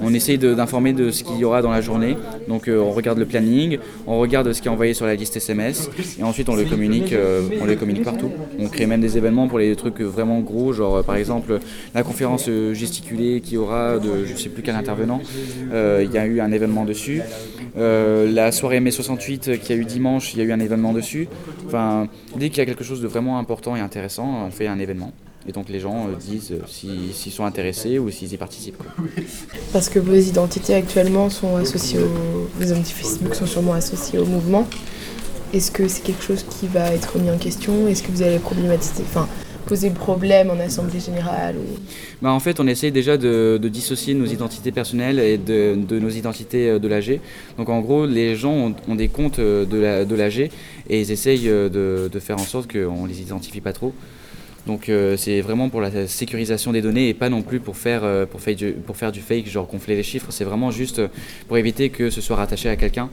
on 0.00 0.12
essaye 0.14 0.38
d'informer 0.38 0.92
de, 0.92 1.10
ce 1.10 1.24
qu'il 1.24 1.38
y 1.38 1.44
aura 1.44 1.62
dans 1.62 1.70
la 1.70 1.80
journée. 1.80 2.16
Donc 2.48 2.68
on 2.68 2.90
regarde 2.90 3.18
le 3.18 3.26
planning, 3.26 3.78
on 4.06 4.18
regarde 4.18 4.52
ce 4.52 4.60
qui 4.60 4.68
est 4.68 4.70
envoyé 4.70 4.94
sur 4.94 5.06
la 5.06 5.14
liste 5.14 5.36
SMS 5.36 5.90
et 6.18 6.22
ensuite 6.22 6.48
on 6.48 6.56
le 6.56 6.64
communique, 6.64 7.14
on 7.60 7.64
les 7.64 7.76
communique 7.76 8.04
partout. 8.04 8.30
On 8.58 8.68
crée 8.68 8.86
même 8.86 9.00
des 9.00 9.16
événements 9.16 9.48
pour 9.48 9.58
les 9.58 9.74
trucs 9.76 10.00
vraiment 10.00 10.40
gros, 10.40 10.72
genre 10.72 11.02
par 11.04 11.16
exemple 11.16 11.58
la 11.94 12.02
conférence 12.02 12.48
gesticulée 12.72 13.40
qui 13.40 13.56
aura 13.56 13.98
de 13.98 14.24
je 14.26 14.36
sais 14.36 14.48
plus 14.48 14.62
quel 14.62 14.74
intervenant. 14.74 15.20
Il 15.72 16.10
y 16.12 16.18
a 16.18 16.26
eu 16.26 16.40
un 16.40 16.52
événement 16.52 16.84
dessus. 16.84 17.22
la 17.76 18.52
soirée 18.52 18.80
mai 18.80 18.90
68 18.90 19.60
qui 19.60 19.72
a 19.72 19.76
eu 19.76 19.84
dimanche, 19.84 20.34
il 20.34 20.38
y 20.38 20.42
a 20.42 20.44
eu 20.44 20.52
un 20.52 20.60
événement 20.60 20.92
dessus. 20.92 21.28
Enfin, 21.66 22.08
dès 22.36 22.48
qu'il 22.48 22.58
y 22.58 22.60
a 22.60 22.66
quelque 22.66 22.84
chose 22.84 23.00
de 23.00 23.06
vraiment 23.06 23.38
important 23.38 23.76
et 23.76 23.80
intéressant, 23.80 24.46
on 24.46 24.50
fait 24.50 24.66
un 24.66 24.78
événement. 24.78 25.12
Et 25.48 25.52
donc 25.52 25.68
les 25.68 25.80
gens 25.80 26.06
euh, 26.06 26.16
disent 26.18 26.52
euh, 26.52 26.60
s'ils 26.66 27.32
sont 27.32 27.44
intéressés 27.44 27.98
ou 27.98 28.10
s'ils 28.10 28.32
y 28.32 28.36
participent. 28.36 28.82
Parce 29.72 29.88
que 29.88 29.98
vos 29.98 30.14
identités 30.14 30.74
actuellement 30.74 31.30
sont 31.30 31.56
associées 31.56 31.98
au... 31.98 32.48
Vos 32.58 32.64
identités 32.64 33.02
Facebook 33.02 33.34
sont 33.34 33.46
sûrement 33.46 33.74
associées 33.74 34.18
au 34.18 34.26
mouvement. 34.26 34.66
Est-ce 35.52 35.70
que 35.70 35.88
c'est 35.88 36.02
quelque 36.02 36.22
chose 36.22 36.44
qui 36.48 36.66
va 36.66 36.92
être 36.92 37.18
mis 37.18 37.30
en 37.30 37.38
question? 37.38 37.86
Est-ce 37.88 38.02
que 38.02 38.10
vous 38.10 38.22
allez 38.22 38.38
problématiser 38.38 39.02
enfin, 39.02 39.28
poser 39.66 39.90
problème 39.90 40.50
en 40.50 40.58
assemblée 40.60 41.00
générale 41.00 41.56
ou... 41.56 41.78
bah 42.22 42.32
En 42.32 42.40
fait, 42.40 42.58
on 42.60 42.66
essaye 42.66 42.92
déjà 42.92 43.16
de, 43.16 43.58
de, 43.60 43.68
dissocier 43.68 44.14
nos 44.14 44.26
identités 44.26 44.72
personnelles 44.72 45.18
et 45.18 45.38
de, 45.38 45.76
de 45.76 45.98
nos 45.98 46.08
identités 46.08 46.70
euh, 46.70 46.78
de 46.78 46.88
l'AG. 46.88 47.20
Donc 47.58 47.68
en 47.68 47.80
gros, 47.80 48.06
les 48.06 48.36
gens 48.36 48.52
ont, 48.52 48.74
ont 48.88 48.94
des 48.94 49.08
comptes 49.08 49.40
de 49.40 50.14
l'AG 50.16 50.38
la, 50.38 50.44
et 50.88 51.00
ils 51.00 51.10
essayent 51.10 51.48
de, 51.48 52.08
de 52.10 52.18
faire 52.20 52.36
en 52.36 52.44
sorte 52.44 52.72
qu'on 52.72 53.02
ne 53.02 53.08
les 53.08 53.20
identifie 53.20 53.60
pas 53.60 53.72
trop. 53.72 53.92
Donc 54.66 54.88
euh, 54.88 55.16
c'est 55.16 55.40
vraiment 55.40 55.68
pour 55.68 55.80
la 55.80 56.06
sécurisation 56.06 56.72
des 56.72 56.82
données 56.82 57.08
et 57.08 57.14
pas 57.14 57.28
non 57.28 57.42
plus 57.42 57.60
pour 57.60 57.76
faire, 57.76 58.04
euh, 58.04 58.26
pour, 58.26 58.40
du, 58.40 59.20
fake, 59.20 59.46
genre 59.48 59.66
gonfler 59.66 59.96
les 59.96 60.02
chiffres. 60.02 60.28
C'est 60.30 60.44
vraiment 60.44 60.70
juste 60.70 61.00
pour 61.48 61.58
éviter 61.58 61.90
que 61.90 62.10
ce 62.10 62.20
soit 62.20 62.36
rattaché 62.36 62.68
à 62.68 62.76
quelqu'un. 62.76 63.10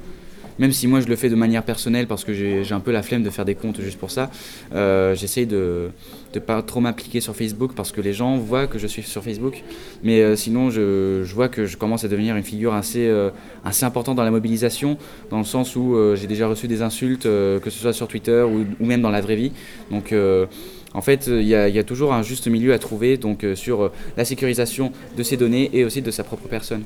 Même 0.59 0.73
si 0.73 0.87
moi 0.87 0.99
je 0.99 1.07
le 1.07 1.15
fais 1.15 1.29
de 1.29 1.35
manière 1.35 1.63
personnelle 1.63 2.05
parce 2.05 2.25
que 2.25 2.33
j'ai 2.33 2.73
un 2.73 2.81
peu 2.81 2.91
la 2.91 3.01
flemme 3.01 3.23
de 3.23 3.29
faire 3.29 3.45
des 3.45 3.55
comptes 3.55 3.79
juste 3.81 3.97
pour 3.97 4.11
ça, 4.11 4.29
euh, 4.75 5.15
j'essaye 5.15 5.47
de 5.47 5.89
ne 6.35 6.39
pas 6.41 6.61
trop 6.61 6.81
m'impliquer 6.81 7.21
sur 7.21 7.33
Facebook 7.33 7.71
parce 7.75 7.93
que 7.93 8.01
les 8.01 8.11
gens 8.11 8.35
voient 8.37 8.67
que 8.67 8.77
je 8.77 8.85
suis 8.85 9.01
sur 9.01 9.23
Facebook. 9.23 9.63
Mais 10.03 10.21
euh, 10.21 10.35
sinon, 10.35 10.69
je, 10.69 11.23
je, 11.23 11.33
vois 11.33 11.47
que 11.47 11.65
je 11.65 11.77
commence 11.77 12.03
à 12.03 12.09
devenir 12.09 12.35
une 12.35 12.43
figure 12.43 12.73
assez, 12.73 13.07
euh, 13.07 13.29
assez 13.63 13.85
importante 13.85 14.17
dans 14.17 14.23
la 14.23 14.31
mobilisation, 14.31 14.97
dans 15.29 15.37
le 15.37 15.45
sens 15.45 15.77
où 15.77 15.95
euh, 15.95 16.17
j'ai 16.17 16.27
déjà 16.27 16.45
reçu 16.45 16.67
des 16.67 16.81
insultes, 16.81 17.25
euh, 17.25 17.61
que 17.61 17.69
ce 17.69 17.79
soit 17.79 17.93
sur 17.93 18.09
Twitter 18.09 18.43
ou, 18.43 18.65
ou, 18.81 18.85
même 18.85 19.01
dans 19.01 19.11
la 19.11 19.21
vraie 19.21 19.37
vie. 19.37 19.53
Donc 19.91 20.11
euh, 20.11 20.45
en 20.93 21.01
fait, 21.01 21.27
il 21.27 21.47
y, 21.47 21.55
a 21.55 21.83
toujours 21.83 22.13
un 22.13 22.23
juste 22.23 22.47
milieu 22.47 22.73
à 22.73 22.79
trouver 22.79 23.17
donc, 23.17 23.45
sur 23.55 23.91
la 24.17 24.25
sécurisation 24.25 24.91
de 25.15 25.23
ses 25.23 25.37
données 25.37 25.69
et 25.73 25.85
aussi 25.85 26.01
de 26.01 26.11
sa 26.11 26.23
propre 26.23 26.47
personne. 26.47 26.83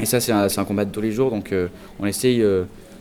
Et 0.00 0.06
ça, 0.06 0.18
c'est 0.20 0.32
un, 0.32 0.64
combat 0.64 0.84
de 0.84 0.90
tous 0.90 1.00
les 1.00 1.12
jours, 1.12 1.30
donc 1.30 1.54
on 2.00 2.06
essaye 2.06 2.42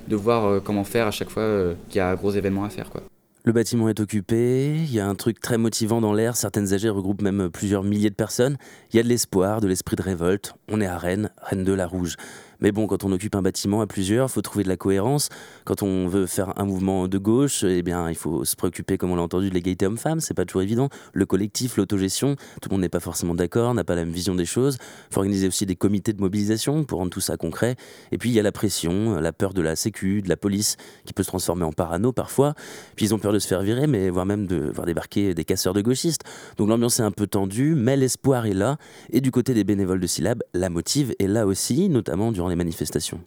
de 0.09 0.15
voir 0.15 0.45
euh, 0.45 0.59
comment 0.59 0.83
faire 0.83 1.07
à 1.07 1.11
chaque 1.11 1.29
fois 1.29 1.43
euh, 1.43 1.75
qu'il 1.87 1.97
y 1.97 2.01
a 2.01 2.09
un 2.09 2.15
gros 2.15 2.31
événement 2.31 2.65
à 2.65 2.69
faire. 2.69 2.89
Quoi. 2.89 3.03
Le 3.45 3.53
bâtiment 3.53 3.87
est 3.87 3.99
occupé, 3.99 4.75
il 4.75 4.93
y 4.93 4.99
a 4.99 5.07
un 5.07 5.15
truc 5.15 5.39
très 5.39 5.57
motivant 5.57 6.01
dans 6.01 6.13
l'air, 6.13 6.35
certaines 6.35 6.73
AG 6.73 6.83
regroupent 6.83 7.21
même 7.21 7.49
plusieurs 7.49 7.83
milliers 7.83 8.09
de 8.09 8.15
personnes, 8.15 8.57
il 8.91 8.97
y 8.97 8.99
a 8.99 9.03
de 9.03 9.07
l'espoir, 9.07 9.61
de 9.61 9.67
l'esprit 9.67 9.95
de 9.95 10.01
révolte, 10.01 10.55
on 10.69 10.81
est 10.81 10.87
à 10.87 10.97
Rennes, 10.97 11.29
Rennes 11.41 11.63
de 11.63 11.73
la 11.73 11.87
Rouge. 11.87 12.17
Mais 12.61 12.71
bon, 12.73 12.87
quand 12.87 13.05
on 13.05 13.11
occupe 13.11 13.35
un 13.35 13.41
bâtiment 13.41 13.79
à 13.79 13.87
plusieurs, 13.87 14.29
faut 14.29 14.41
trouver 14.41 14.63
de 14.63 14.69
la 14.69 14.75
cohérence. 14.75 15.29
Quand 15.63 15.81
on 15.81 16.07
veut 16.07 16.25
faire 16.25 16.59
un 16.59 16.65
mouvement 16.65 17.07
de 17.07 17.17
gauche, 17.17 17.63
eh 17.63 17.81
bien, 17.83 18.09
il 18.09 18.15
faut 18.15 18.43
se 18.43 18.57
préoccuper, 18.57 18.97
comme 18.97 19.11
on 19.11 19.15
l'a 19.15 19.21
entendu, 19.21 19.49
de 19.49 19.53
l'égalité 19.53 19.85
homme-femme. 19.85 20.19
C'est 20.19 20.33
pas 20.33 20.43
toujours 20.43 20.61
évident. 20.61 20.89
Le 21.13 21.25
collectif, 21.25 21.77
l'autogestion, 21.77 22.35
tout 22.61 22.69
le 22.69 22.73
monde 22.73 22.81
n'est 22.81 22.89
pas 22.89 22.99
forcément 22.99 23.33
d'accord, 23.33 23.73
n'a 23.73 23.85
pas 23.85 23.95
la 23.95 24.03
même 24.03 24.13
vision 24.13 24.35
des 24.35 24.45
choses. 24.45 24.77
Faut 25.09 25.19
organiser 25.19 25.47
aussi 25.47 25.65
des 25.65 25.77
comités 25.77 26.11
de 26.11 26.19
mobilisation 26.19 26.83
pour 26.83 26.99
rendre 26.99 27.11
tout 27.11 27.21
ça 27.21 27.37
concret. 27.37 27.77
Et 28.11 28.17
puis 28.17 28.29
il 28.29 28.33
y 28.33 28.39
a 28.39 28.43
la 28.43 28.51
pression, 28.51 29.19
la 29.21 29.31
peur 29.31 29.53
de 29.53 29.61
la 29.61 29.77
sécu, 29.77 30.21
de 30.21 30.27
la 30.27 30.37
police, 30.37 30.75
qui 31.05 31.13
peut 31.13 31.23
se 31.23 31.29
transformer 31.29 31.63
en 31.63 31.71
parano 31.71 32.11
parfois. 32.11 32.55
Puis 32.97 33.05
ils 33.05 33.13
ont 33.13 33.19
peur 33.19 33.31
de 33.31 33.39
se 33.39 33.47
faire 33.47 33.61
virer, 33.61 33.87
mais 33.87 34.09
voire 34.09 34.25
même 34.25 34.47
de 34.47 34.69
voir 34.73 34.85
débarquer 34.85 35.33
des 35.33 35.45
casseurs 35.45 35.73
de 35.73 35.81
gauchistes. 35.81 36.23
Donc 36.57 36.67
l'ambiance 36.67 36.99
est 36.99 37.03
un 37.03 37.11
peu 37.11 37.25
tendue, 37.25 37.73
mais 37.75 37.95
l'espoir 37.95 38.45
est 38.47 38.53
là. 38.53 38.77
Et 39.11 39.21
du 39.21 39.31
côté 39.31 39.53
des 39.53 39.63
bénévoles 39.63 40.01
de 40.01 40.07
Syllab, 40.07 40.43
la 40.53 40.69
motive 40.69 41.15
est 41.19 41.27
là 41.27 41.45
aussi, 41.45 41.87
notamment 41.87 42.33
durant 42.33 42.48
les 42.49 42.55
manifestations. 42.55 43.19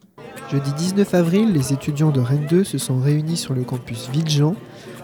Jeudi 0.50 0.72
19 0.72 1.14
avril, 1.14 1.52
les 1.52 1.72
étudiants 1.72 2.10
de 2.10 2.20
Rennes 2.20 2.46
2 2.50 2.64
se 2.64 2.78
sont 2.78 3.00
réunis 3.00 3.36
sur 3.36 3.54
le 3.54 3.62
campus 3.62 4.08
Villejean 4.12 4.54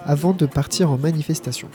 avant 0.05 0.33
de 0.33 0.47
partir 0.47 0.91
en 0.91 0.99
manifestation. 0.99 1.69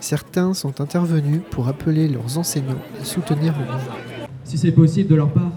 Certains 0.00 0.54
sont 0.54 0.80
intervenus 0.80 1.40
pour 1.50 1.68
appeler 1.68 2.08
leurs 2.08 2.38
enseignants 2.38 2.80
à 3.00 3.04
soutenir 3.04 3.54
le 3.58 3.64
mouvement. 3.64 4.28
Si 4.44 4.56
c'est 4.56 4.72
possible 4.72 5.10
de 5.10 5.14
leur 5.14 5.30
part, 5.30 5.52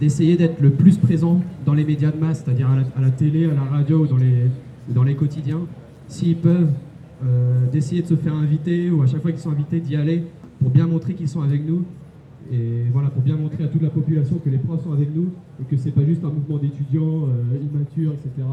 d'essayer 0.00 0.36
d'être 0.36 0.60
le 0.60 0.70
plus 0.70 0.98
présent 0.98 1.40
dans 1.64 1.74
les 1.74 1.84
médias 1.84 2.10
de 2.10 2.18
masse, 2.18 2.42
c'est-à-dire 2.44 2.68
à, 2.68 3.00
la, 3.00 3.10
télé, 3.10 3.44
à 3.44 3.54
la 3.54 3.62
radio 3.62 4.00
ou 4.00 4.06
dans 4.06 4.16
les, 4.16 4.50
dans 4.88 5.04
les 5.04 5.14
quotidiens, 5.14 5.60
s'ils 6.08 6.36
peuvent, 6.36 6.70
euh, 7.24 7.66
d'essayer 7.72 8.02
de 8.02 8.08
se 8.08 8.16
faire 8.16 8.34
inviter 8.34 8.90
ou 8.90 9.02
à 9.02 9.06
chaque 9.06 9.22
fois 9.22 9.30
qu'ils 9.30 9.40
sont 9.40 9.52
invités 9.52 9.80
d'y 9.80 9.96
aller 9.96 10.24
pour 10.60 10.70
bien 10.70 10.86
montrer 10.86 11.14
qu'ils 11.14 11.28
sont 11.28 11.42
avec 11.42 11.64
nous 11.66 11.84
et 12.52 12.84
voilà, 12.92 13.08
pour 13.08 13.22
bien 13.22 13.36
montrer 13.36 13.64
à 13.64 13.68
toute 13.68 13.82
la 13.82 13.90
population 13.90 14.38
que 14.38 14.50
les 14.50 14.58
profs 14.58 14.82
sont 14.84 14.92
avec 14.92 15.14
nous 15.14 15.30
et 15.60 15.64
que 15.64 15.76
c'est 15.80 15.90
pas 15.90 16.04
juste 16.04 16.22
un 16.24 16.28
mouvement 16.28 16.58
d'étudiants 16.58 17.28
euh, 17.28 17.58
immatures, 17.62 18.12
etc. 18.12 18.46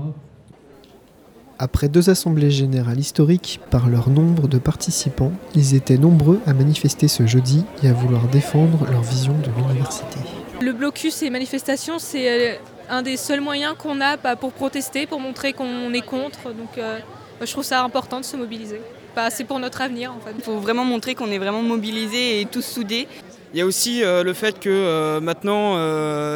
Après 1.60 1.90
deux 1.90 2.10
assemblées 2.10 2.50
générales 2.50 3.00
historiques 3.00 3.60
par 3.70 3.88
leur 3.88 4.10
nombre 4.10 4.48
de 4.48 4.58
participants, 4.58 5.32
ils 5.56 5.76
étaient 5.76 5.98
nombreux 5.98 6.40
à 6.48 6.54
manifester 6.54 7.08
ce 7.08 7.28
jeudi 7.28 7.64
et 7.84 7.88
à 7.88 7.94
vouloir 7.94 8.28
défendre 8.30 8.88
leur 8.90 9.04
vision 9.04 9.34
de 9.34 9.50
l'université. 9.56 10.18
Le 10.60 10.74
blocus 10.74 11.22
et 11.22 11.30
manifestations, 11.30 12.00
c'est 12.00 12.54
euh, 12.54 12.56
un 12.90 13.02
des 13.02 13.18
seuls 13.18 13.42
moyens 13.42 13.76
qu'on 13.78 14.02
a 14.02 14.18
bah, 14.18 14.36
pour 14.36 14.54
protester, 14.54 15.06
pour 15.06 15.20
montrer 15.20 15.54
qu'on 15.54 15.94
est 15.94 16.06
contre. 16.06 16.54
Donc 16.54 16.78
euh, 16.78 17.00
je 17.42 17.52
trouve 17.52 17.64
ça 17.64 17.84
important 17.84 18.20
de 18.20 18.26
se 18.26 18.38
mobiliser. 18.38 18.82
Bah, 19.16 19.30
c'est 19.30 19.44
pour 19.44 19.60
notre 19.60 19.82
avenir 19.82 20.14
en 20.14 20.20
fait. 20.20 20.34
Il 20.38 20.44
faut 20.44 20.58
vraiment 20.58 20.86
montrer 20.86 21.16
qu'on 21.16 21.32
est 21.32 21.38
vraiment 21.38 21.62
mobilisés 21.62 22.42
et 22.42 22.46
tous 22.46 22.62
soudés. 22.62 23.08
Il 23.53 23.60
y 23.60 23.62
a 23.62 23.65
aussi 23.65 24.03
euh, 24.03 24.24
le 24.24 24.34
fait 24.34 24.60
que 24.60 25.20
maintenant 25.20 25.77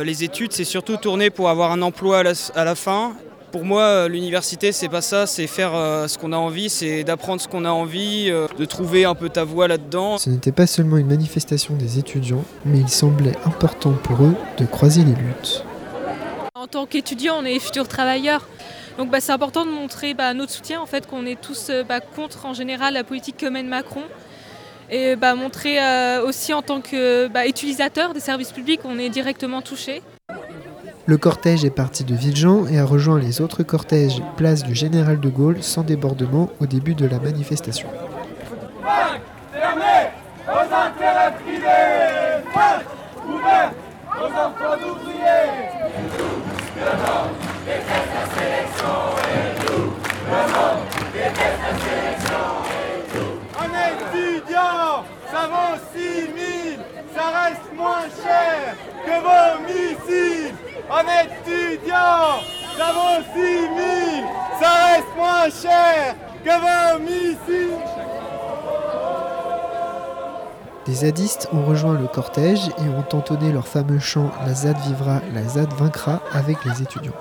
les 0.03 0.23
études 0.23 0.51
c'est 0.51 0.63
surtout 0.63 0.97
tourné 0.97 1.29
pour 1.29 1.49
avoir 1.49 1.71
un 1.71 1.81
emploi 1.81 2.23
à 2.55 2.63
la 2.65 2.75
fin 2.75 3.15
pour 3.55 3.63
moi, 3.63 3.83
euh, 3.83 4.07
l'université, 4.09 4.73
c'est 4.73 4.89
pas 4.89 4.99
ça, 4.99 5.25
c'est 5.25 5.47
faire 5.47 5.73
euh, 5.75 6.09
ce 6.09 6.17
qu'on 6.17 6.33
a 6.33 6.37
envie, 6.37 6.69
c'est 6.69 7.05
d'apprendre 7.05 7.39
ce 7.39 7.47
qu'on 7.47 7.63
a 7.63 7.69
envie, 7.69 8.25
euh, 8.29 8.47
de 8.59 8.65
trouver 8.65 9.05
un 9.05 9.15
peu 9.15 9.29
ta 9.29 9.45
voie 9.45 9.69
là-dedans. 9.69 10.17
Ce 10.17 10.29
n'était 10.29 10.51
pas 10.51 10.67
seulement 10.67 10.97
une 10.97 11.07
manifestation 11.07 11.73
des 11.73 11.97
étudiants, 11.97 12.43
mais 12.65 12.79
il 12.79 12.89
semblait 12.89 13.37
important 13.45 13.93
pour 13.93 14.25
eux 14.25 14.35
de 14.57 14.65
croiser 14.65 15.05
les 15.05 15.13
luttes. 15.13 15.63
En 16.53 16.67
tant 16.67 16.85
qu'étudiants, 16.85 17.37
on 17.39 17.45
est 17.45 17.57
futurs 17.59 17.87
travailleurs. 17.87 18.45
Donc 18.97 19.09
bah, 19.09 19.21
c'est 19.21 19.31
important 19.31 19.65
de 19.65 19.71
montrer 19.71 20.13
bah, 20.13 20.33
notre 20.33 20.51
soutien, 20.51 20.81
en 20.81 20.85
fait, 20.85 21.07
qu'on 21.07 21.25
est 21.25 21.39
tous 21.39 21.71
bah, 21.87 22.01
contre 22.01 22.47
en 22.47 22.53
général 22.53 22.95
la 22.95 23.05
politique 23.05 23.37
que 23.37 23.45
mène 23.45 23.69
Macron. 23.69 24.03
Et 24.89 25.15
montrer 25.15 25.79
aussi 26.25 26.53
en 26.53 26.61
tant 26.61 26.81
qu'utilisateur 26.81 28.13
des 28.13 28.19
services 28.19 28.51
publics, 28.51 28.81
on 28.85 28.99
est 28.99 29.09
directement 29.09 29.61
touché. 29.61 30.01
Le 31.07 31.17
cortège 31.17 31.63
est 31.63 31.69
parti 31.69 32.03
de 32.03 32.15
Villejean 32.15 32.65
et 32.67 32.79
a 32.79 32.85
rejoint 32.85 33.19
les 33.19 33.39
autres 33.39 33.61
cortèges 33.61 34.23
place 34.37 34.63
du 34.63 34.73
Général 34.73 35.19
de 35.19 35.29
Gaulle 35.29 35.61
sans 35.61 35.83
débordement 35.83 36.49
au 36.59 36.65
début 36.65 36.95
de 36.95 37.05
la 37.05 37.19
manifestation. 37.19 37.87
Un 51.67 52.04
ça 55.45 55.51
vaut 55.51 55.79
6 55.95 56.01
000, 56.01 56.83
ça 57.13 57.23
reste 57.43 57.73
moins 57.75 58.07
cher 58.23 58.75
que 59.05 59.21
vos 59.21 59.63
missiles 59.67 60.55
un 60.89 61.05
étudiant, 61.23 62.41
ça 62.77 62.91
vaut 62.93 63.23
6 63.35 63.41
000, 63.41 64.27
ça 64.59 64.69
reste 64.85 65.15
moins 65.15 65.49
cher 65.49 66.15
que 66.43 66.49
vos 66.49 66.99
missiles. 66.99 67.77
Des 70.85 70.93
zadistes 70.93 71.47
ont 71.51 71.65
rejoint 71.65 71.97
le 71.99 72.07
cortège 72.07 72.69
et 72.77 72.89
ont 72.89 73.17
entonné 73.17 73.51
leur 73.51 73.67
fameux 73.67 73.99
chant 73.99 74.31
La 74.45 74.53
ZAD 74.53 74.77
vivra, 74.87 75.19
la 75.33 75.43
ZAD 75.43 75.73
vaincra 75.73 76.21
avec 76.33 76.63
les 76.65 76.81
étudiants. 76.81 77.13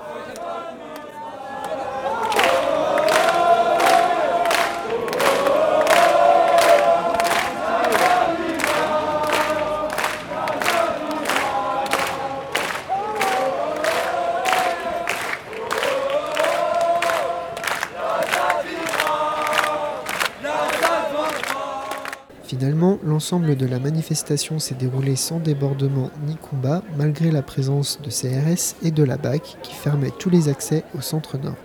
L'ensemble 23.25 23.55
de 23.55 23.65
la 23.65 23.79
manifestation 23.79 24.59
s'est 24.59 24.75
déroulé 24.75 25.15
sans 25.15 25.39
débordement 25.39 26.11
ni 26.27 26.35
combat, 26.35 26.83
malgré 26.95 27.31
la 27.31 27.41
présence 27.41 27.99
de 28.03 28.11
CRS 28.11 28.75
et 28.83 28.91
de 28.91 29.01
la 29.01 29.17
BAC 29.17 29.57
qui 29.63 29.73
fermaient 29.73 30.11
tous 30.19 30.29
les 30.29 30.47
accès 30.47 30.83
au 30.95 31.01
centre 31.01 31.39
nord. 31.39 31.55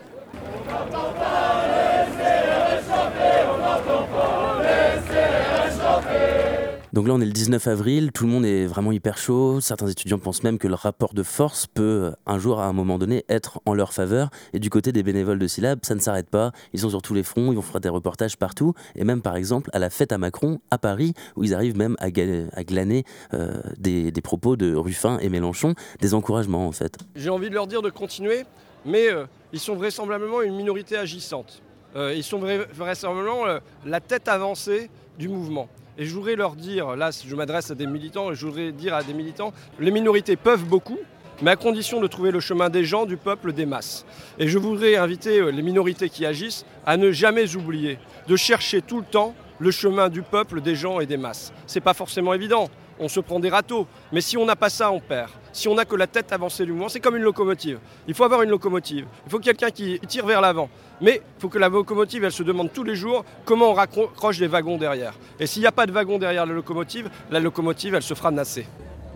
Donc 7.00 7.08
là, 7.08 7.14
on 7.14 7.20
est 7.22 7.24
le 7.24 7.32
19 7.32 7.66
avril, 7.66 8.12
tout 8.12 8.24
le 8.26 8.30
monde 8.30 8.44
est 8.44 8.66
vraiment 8.66 8.92
hyper 8.92 9.16
chaud. 9.16 9.62
Certains 9.62 9.86
étudiants 9.86 10.18
pensent 10.18 10.42
même 10.42 10.58
que 10.58 10.68
le 10.68 10.74
rapport 10.74 11.14
de 11.14 11.22
force 11.22 11.66
peut, 11.66 12.12
un 12.26 12.38
jour, 12.38 12.60
à 12.60 12.66
un 12.66 12.74
moment 12.74 12.98
donné, 12.98 13.24
être 13.30 13.62
en 13.64 13.72
leur 13.72 13.94
faveur. 13.94 14.28
Et 14.52 14.58
du 14.58 14.68
côté 14.68 14.92
des 14.92 15.02
bénévoles 15.02 15.38
de 15.38 15.46
Syllab, 15.46 15.78
ça 15.82 15.94
ne 15.94 16.00
s'arrête 16.00 16.28
pas. 16.28 16.52
Ils 16.74 16.80
sont 16.80 16.90
sur 16.90 17.00
tous 17.00 17.14
les 17.14 17.22
fronts, 17.22 17.52
ils 17.52 17.54
vont 17.54 17.62
faire 17.62 17.80
des 17.80 17.88
reportages 17.88 18.36
partout. 18.36 18.74
Et 18.96 19.04
même, 19.04 19.22
par 19.22 19.36
exemple, 19.36 19.70
à 19.72 19.78
la 19.78 19.88
fête 19.88 20.12
à 20.12 20.18
Macron, 20.18 20.60
à 20.70 20.76
Paris, 20.76 21.14
où 21.36 21.44
ils 21.44 21.54
arrivent 21.54 21.78
même 21.78 21.96
à, 22.00 22.10
glaner 22.10 23.04
euh, 23.32 23.62
des, 23.78 24.12
propos 24.22 24.56
de 24.56 24.74
Ruffin 24.74 25.16
et 25.20 25.30
Mélenchon, 25.30 25.72
des 26.02 26.12
encouragements, 26.12 26.66
en 26.66 26.72
fait. 26.72 26.98
J'ai 27.16 27.30
envie 27.30 27.48
de 27.48 27.54
leur 27.54 27.66
dire 27.66 27.80
de 27.80 27.88
continuer, 27.88 28.44
mais 28.84 29.10
euh, 29.10 29.24
ils 29.54 29.60
sont 29.60 29.74
vraisemblablement 29.74 30.42
une 30.42 30.54
minorité 30.54 30.98
agissante. 30.98 31.62
Euh, 31.96 32.12
ils 32.14 32.24
sont 32.24 32.40
vraisemblablement 32.74 33.44
la 33.86 34.00
tête 34.00 34.28
avancée 34.28 34.90
du 35.18 35.30
mouvement. 35.30 35.70
Et 35.98 36.04
je 36.04 36.14
voudrais 36.14 36.36
leur 36.36 36.56
dire, 36.56 36.96
là 36.96 37.10
je 37.10 37.34
m'adresse 37.34 37.70
à 37.70 37.74
des 37.74 37.86
militants, 37.86 38.32
et 38.32 38.34
je 38.34 38.46
voudrais 38.46 38.72
dire 38.72 38.94
à 38.94 39.02
des 39.02 39.14
militants, 39.14 39.52
les 39.78 39.90
minorités 39.90 40.36
peuvent 40.36 40.64
beaucoup, 40.64 40.98
mais 41.42 41.50
à 41.50 41.56
condition 41.56 42.00
de 42.00 42.06
trouver 42.06 42.30
le 42.30 42.40
chemin 42.40 42.68
des 42.68 42.84
gens, 42.84 43.06
du 43.06 43.16
peuple, 43.16 43.52
des 43.52 43.66
masses. 43.66 44.04
Et 44.38 44.48
je 44.48 44.58
voudrais 44.58 44.96
inviter 44.96 45.40
euh, 45.40 45.50
les 45.50 45.62
minorités 45.62 46.08
qui 46.08 46.26
agissent 46.26 46.64
à 46.86 46.96
ne 46.96 47.12
jamais 47.12 47.56
oublier 47.56 47.98
de 48.28 48.36
chercher 48.36 48.82
tout 48.82 49.00
le 49.00 49.06
temps 49.06 49.34
le 49.58 49.70
chemin 49.70 50.08
du 50.08 50.22
peuple, 50.22 50.60
des 50.60 50.74
gens 50.74 51.00
et 51.00 51.06
des 51.06 51.16
masses. 51.16 51.52
C'est 51.66 51.80
pas 51.80 51.94
forcément 51.94 52.34
évident, 52.34 52.68
on 53.00 53.08
se 53.08 53.18
prend 53.18 53.40
des 53.40 53.48
râteaux, 53.48 53.86
mais 54.12 54.20
si 54.20 54.36
on 54.36 54.44
n'a 54.44 54.56
pas 54.56 54.68
ça, 54.68 54.92
on 54.92 55.00
perd. 55.00 55.30
Si 55.52 55.66
on 55.66 55.74
n'a 55.74 55.84
que 55.84 55.96
la 55.96 56.06
tête 56.06 56.32
avancée 56.32 56.64
du 56.64 56.72
mouvement, 56.72 56.88
c'est 56.88 57.00
comme 57.00 57.16
une 57.16 57.22
locomotive. 57.22 57.78
Il 58.06 58.14
faut 58.14 58.24
avoir 58.24 58.42
une 58.42 58.50
locomotive, 58.50 59.06
il 59.26 59.30
faut 59.30 59.38
quelqu'un 59.38 59.70
qui 59.70 59.98
tire 60.06 60.26
vers 60.26 60.40
l'avant. 60.40 60.68
Mais 61.00 61.22
il 61.38 61.40
faut 61.40 61.48
que 61.48 61.58
la 61.58 61.68
locomotive, 61.68 62.24
elle 62.24 62.32
se 62.32 62.42
demande 62.42 62.72
tous 62.72 62.84
les 62.84 62.94
jours 62.94 63.24
comment 63.44 63.70
on 63.70 63.74
raccroche 63.74 64.38
les 64.38 64.46
wagons 64.46 64.76
derrière. 64.76 65.14
Et 65.40 65.46
s'il 65.46 65.62
n'y 65.62 65.66
a 65.66 65.72
pas 65.72 65.86
de 65.86 65.92
wagon 65.92 66.18
derrière 66.18 66.44
la 66.44 66.52
locomotive, 66.52 67.08
la 67.30 67.40
locomotive, 67.40 67.94
elle 67.94 68.02
se 68.02 68.14
fera 68.14 68.30
nasser. 68.30 68.66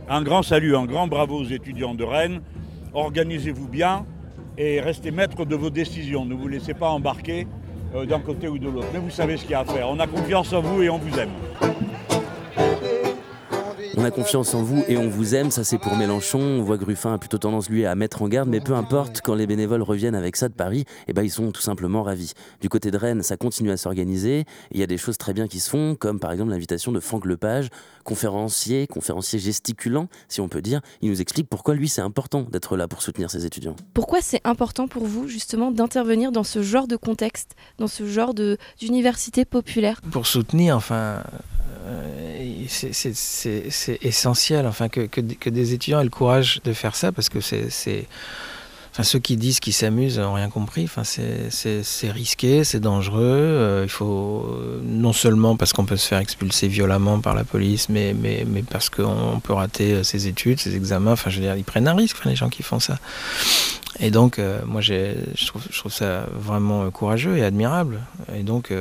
Un 0.09 0.23
grand 0.23 0.43
salut, 0.43 0.77
un 0.77 0.87
grand 0.87 1.07
bravo 1.07 1.39
aux 1.39 1.45
étudiants 1.45 1.95
de 1.95 2.05
Rennes. 2.05 2.41
Organisez-vous 2.95 3.69
bien 3.69 4.07
et 4.57 4.81
restez 4.81 5.11
maître 5.11 5.45
de 5.45 5.57
vos 5.57 5.71
décisions. 5.71 6.25
Ne 6.25 6.35
vous 6.35 6.49
laissez 6.49 6.75
pas 6.75 6.89
embarquer 6.89 7.47
euh, 7.95 8.07
d'un 8.07 8.21
côté 8.21 8.49
ou 8.49 8.59
de 8.59 8.69
l'autre. 8.69 8.89
Mais 8.93 8.99
vous 8.99 9.11
savez 9.11 9.37
ce 9.37 9.43
qu'il 9.43 9.53
y 9.53 9.55
a 9.55 9.61
à 9.61 9.65
faire. 9.65 9.89
On 9.89 9.99
a 10.01 10.07
confiance 10.07 10.53
en 10.53 10.61
vous 10.61 10.83
et 10.83 10.89
on 10.89 10.99
vous 10.99 11.19
aime. 11.19 11.31
On 13.97 14.05
a 14.05 14.11
confiance 14.11 14.55
en 14.55 14.63
vous 14.63 14.83
et 14.89 14.97
on 14.97 15.09
vous 15.09 15.35
aime, 15.37 15.51
ça 15.51 15.63
c'est 15.63 15.79
pour 15.79 15.97
Mélenchon. 15.97 16.41
On 16.41 16.63
voit 16.63 16.77
Gruffin 16.77 17.15
a 17.15 17.19
plutôt 17.19 17.39
tendance 17.39 17.71
lui 17.71 17.87
à 17.87 17.95
mettre 17.95 18.23
en 18.23 18.29
garde, 18.29 18.49
mais 18.49 18.61
peu 18.61 18.75
importe, 18.75 19.21
quand 19.23 19.35
les 19.35 19.47
bénévoles 19.47 19.83
reviennent 19.83 20.17
avec 20.17 20.37
ça 20.37 20.49
de 20.49 20.55
Paris, 20.55 20.85
eh 21.07 21.13
ben, 21.13 21.23
ils 21.23 21.31
sont 21.31 21.53
tout 21.53 21.61
simplement 21.61 22.03
ravis. 22.03 22.33
Du 22.61 22.69
côté 22.69 22.91
de 22.91 22.97
Rennes, 22.97 23.23
ça 23.23 23.37
continue 23.37 23.71
à 23.71 23.77
s'organiser. 23.77 24.45
Il 24.73 24.81
y 24.81 24.83
a 24.83 24.87
des 24.87 24.99
choses 24.99 25.17
très 25.17 25.33
bien 25.33 25.47
qui 25.47 25.61
se 25.61 25.71
font, 25.71 25.95
comme 25.95 26.19
par 26.19 26.33
exemple 26.33 26.51
l'invitation 26.51 26.91
de 26.91 26.99
Franck 26.99 27.25
Lepage, 27.25 27.69
conférencier, 28.03 28.87
conférencier 28.87 29.39
gesticulant, 29.39 30.09
si 30.29 30.41
on 30.41 30.49
peut 30.49 30.63
dire. 30.63 30.81
Il 31.01 31.11
nous 31.11 31.21
explique 31.21 31.49
pourquoi 31.49 31.75
lui 31.75 31.89
c'est 31.89 32.03
important 32.03 32.43
d'être 32.43 32.77
là 32.77 32.89
pour 32.89 33.01
soutenir 33.01 33.31
ses 33.31 33.47
étudiants. 33.47 33.77
Pourquoi 33.95 34.21
c'est 34.21 34.41
important 34.45 34.89
pour 34.89 35.05
vous 35.05 35.29
justement 35.29 35.71
d'intervenir 35.71 36.33
dans 36.33 36.45
ce 36.45 36.63
genre 36.63 36.89
de 36.89 36.97
contexte, 36.97 37.55
dans 37.79 37.89
ce 37.89 38.07
genre 38.07 38.35
d'université 38.35 39.45
populaire? 39.45 40.01
Pour 40.11 40.27
soutenir, 40.27 40.77
enfin, 40.77 41.23
c'est 42.69 43.99
essentiel 44.03 44.67
enfin, 44.67 44.89
que, 44.89 45.03
que, 45.03 45.21
que, 45.21 45.51
des 45.51 45.75
étudiants 45.75 46.01
aient 46.01 46.05
le 46.05 46.11
courage 46.11 46.61
de 46.65 46.73
faire 46.73 46.97
ça 46.97 47.13
parce 47.13 47.29
que 47.29 47.41
c'est. 47.41 48.07
Enfin, 48.95 49.03
ceux 49.03 49.19
qui 49.19 49.37
disent 49.37 49.59
qu'ils 49.59 49.73
s'amusent 49.73 50.21
n'ont 50.21 50.35
rien 50.35 50.49
compris. 50.49 50.85
Enfin, 50.85 51.03
c'est 51.03 52.11
risqué, 52.11 52.63
c'est 52.63 52.79
dangereux. 52.79 53.23
Euh, 53.25 53.81
il 53.85 53.89
faut 53.89 54.49
non 54.85 55.13
seulement 55.13 55.57
parce 55.57 55.73
qu'on 55.73 55.85
peut 55.85 55.97
se 55.97 56.07
faire 56.07 56.21
expulser 56.21 56.69
violemment 56.69 57.19
par 57.19 57.35
la 57.35 57.43
police, 57.43 57.89
mais, 57.89 58.15
mais, 58.15 58.47
mais 58.47 58.63
parce 58.63 58.91
qu'on 58.91 59.41
peut 59.43 59.53
rater 59.53 59.95
euh, 59.95 60.03
ses 60.05 60.29
études, 60.29 60.61
ses 60.61 60.77
examens. 60.77 61.13
Enfin, 61.13 61.29
je 61.29 61.41
veux 61.41 61.43
dire, 61.43 61.57
ils 61.57 61.65
prennent 61.65 61.89
un 61.89 61.97
risque, 61.97 62.17
enfin, 62.21 62.31
les 62.31 62.37
gens 62.37 62.49
qui 62.49 62.63
font 62.63 62.79
ça. 62.79 62.99
Et 63.99 64.11
donc, 64.11 64.41
moi, 64.67 64.81
je 64.81 65.47
trouve, 65.47 65.63
je 65.71 65.79
trouve 65.79 65.93
ça 65.93 66.27
vraiment 66.33 66.91
courageux 66.91 67.37
et 67.37 67.45
admirable. 67.45 68.01
Et 68.35 68.43
donc, 68.43 68.73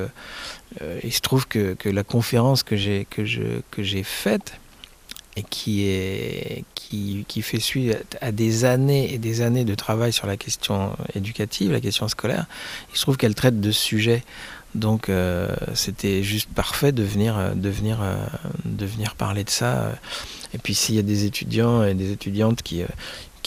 euh, 0.81 0.99
il 1.03 1.13
se 1.13 1.21
trouve 1.21 1.47
que, 1.47 1.73
que 1.73 1.89
la 1.89 2.03
conférence 2.03 2.63
que 2.63 2.75
j'ai 2.75 3.05
que 3.09 3.21
que 3.69 3.83
faite 4.03 4.59
et 5.35 5.43
qui 5.43 7.41
fait 7.41 7.59
suite 7.59 8.17
à 8.21 8.31
des 8.31 8.65
années 8.65 9.13
et 9.13 9.17
des 9.17 9.41
années 9.41 9.65
de 9.65 9.75
travail 9.75 10.13
sur 10.13 10.27
la 10.27 10.37
question 10.37 10.95
éducative, 11.15 11.71
la 11.71 11.81
question 11.81 12.07
scolaire, 12.07 12.45
il 12.91 12.97
se 12.97 13.01
trouve 13.01 13.17
qu'elle 13.17 13.35
traite 13.35 13.59
de 13.59 13.71
ce 13.71 13.81
sujet. 13.81 14.23
Donc 14.75 15.09
euh, 15.09 15.55
c'était 15.75 16.23
juste 16.23 16.49
parfait 16.49 16.91
de 16.91 17.03
venir, 17.03 17.55
de, 17.55 17.69
venir, 17.69 17.99
de 18.65 18.85
venir 18.85 19.15
parler 19.15 19.43
de 19.43 19.49
ça. 19.49 19.91
Et 20.53 20.57
puis 20.57 20.75
s'il 20.75 20.95
y 20.95 20.99
a 20.99 21.03
des 21.03 21.25
étudiants 21.25 21.83
et 21.83 21.93
des 21.93 22.11
étudiantes 22.11 22.61
qui, 22.61 22.83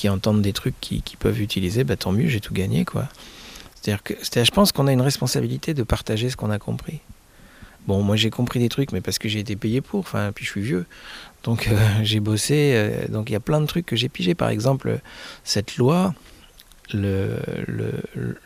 entendent 0.09 0.43
des 0.43 0.53
trucs 0.53 0.81
qu'ils 0.81 1.03
qui 1.03 1.17
peuvent 1.17 1.41
utiliser, 1.41 1.85
bah, 1.85 1.97
tant 1.97 2.13
mieux, 2.13 2.29
j'ai 2.29 2.41
tout 2.41 2.55
gagné. 2.55 2.85
quoi. 2.85 3.09
C'est-à-dire 3.87 4.03
que 4.03 4.15
je 4.21 4.51
pense 4.51 4.73
qu'on 4.73 4.89
a 4.89 4.93
une 4.93 5.01
responsabilité 5.01 5.73
de 5.73 5.85
partager 5.85 6.29
ce 6.29 6.37
qu'on 6.37 6.51
a 6.51 6.59
compris. 6.59 7.01
Bon, 7.87 8.03
moi 8.03 8.17
j'ai 8.17 8.31
compris 8.31 8.59
des 8.59 8.69
trucs, 8.69 8.91
mais 8.91 9.01
parce 9.01 9.21
que 9.21 9.29
j'ai 9.29 9.39
été 9.39 9.55
payé 9.55 9.81
pour, 9.81 10.01
enfin, 10.01 10.33
puis 10.35 10.45
je 10.45 10.51
suis 10.51 10.61
vieux. 10.61 10.87
Donc 11.47 11.69
euh, 11.69 11.77
j'ai 12.03 12.21
bossé, 12.21 12.73
euh, 12.75 13.09
donc 13.09 13.31
il 13.31 13.33
y 13.33 13.37
a 13.37 13.41
plein 13.41 13.61
de 13.61 13.67
trucs 13.67 13.87
que 13.87 13.97
j'ai 13.97 14.11
pigé. 14.11 14.35
Par 14.35 14.51
exemple, 14.51 14.99
cette 15.45 15.79
loi, 15.79 16.15
le, 16.93 17.41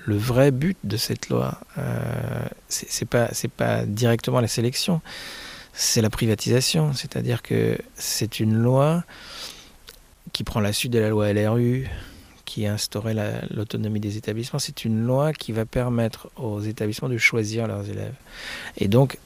vrai 0.07 0.51
but 0.53 0.79
de 0.85 0.97
cette 0.97 1.29
loi, 1.29 1.59
euh, 1.79 2.45
c'est 2.69 3.09
pas, 3.09 3.31
pas 3.57 3.85
directement 3.87 4.41
la 4.41 4.49
sélection, 4.49 5.01
c'est 5.73 6.03
la 6.03 6.11
privatisation. 6.11 6.93
C'est-à-dire 6.93 7.43
que 7.43 7.79
c'est 7.97 8.39
une 8.39 8.55
loi 8.55 9.03
qui 10.33 10.45
prend 10.45 10.61
la 10.61 10.73
suite 10.73 10.93
de 10.93 10.99
la 10.99 11.09
loi 11.09 11.33
LRU, 11.33 11.89
qui 12.45 12.67
a 12.67 12.73
instauré 12.73 13.15
l'autonomie 13.51 14.01
des 14.01 14.17
établissements, 14.17 14.59
c'est 14.59 14.85
une 14.85 15.07
loi 15.07 15.33
qui 15.33 15.53
va 15.53 15.65
permettre 15.65 16.31
aux 16.37 16.61
établissements 16.61 17.09
de 17.09 17.17
choisir 17.17 17.67
leurs 17.67 17.89
élèves. 17.89 18.15
Et 18.77 18.89
donc, 18.89 19.19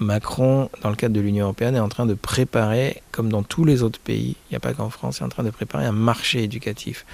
Macron, 0.00 0.70
dans 0.82 0.88
le 0.88 0.96
cadre 0.96 1.14
de 1.14 1.20
l'Union 1.20 1.44
européenne, 1.44 1.76
est 1.76 1.80
en 1.80 1.88
train 1.88 2.06
de 2.06 2.14
préparer, 2.14 3.02
comme 3.12 3.28
dans 3.28 3.42
tous 3.42 3.64
les 3.64 3.82
autres 3.82 4.00
pays, 4.00 4.36
il 4.48 4.52
n'y 4.52 4.56
a 4.56 4.60
pas 4.60 4.72
qu'en 4.72 4.90
France, 4.90 5.20
est 5.20 5.24
en 5.24 5.28
train 5.28 5.44
de 5.44 5.50
préparer 5.50 5.84
un 5.84 5.92
marché 5.92 6.42
éducatif 6.42 7.04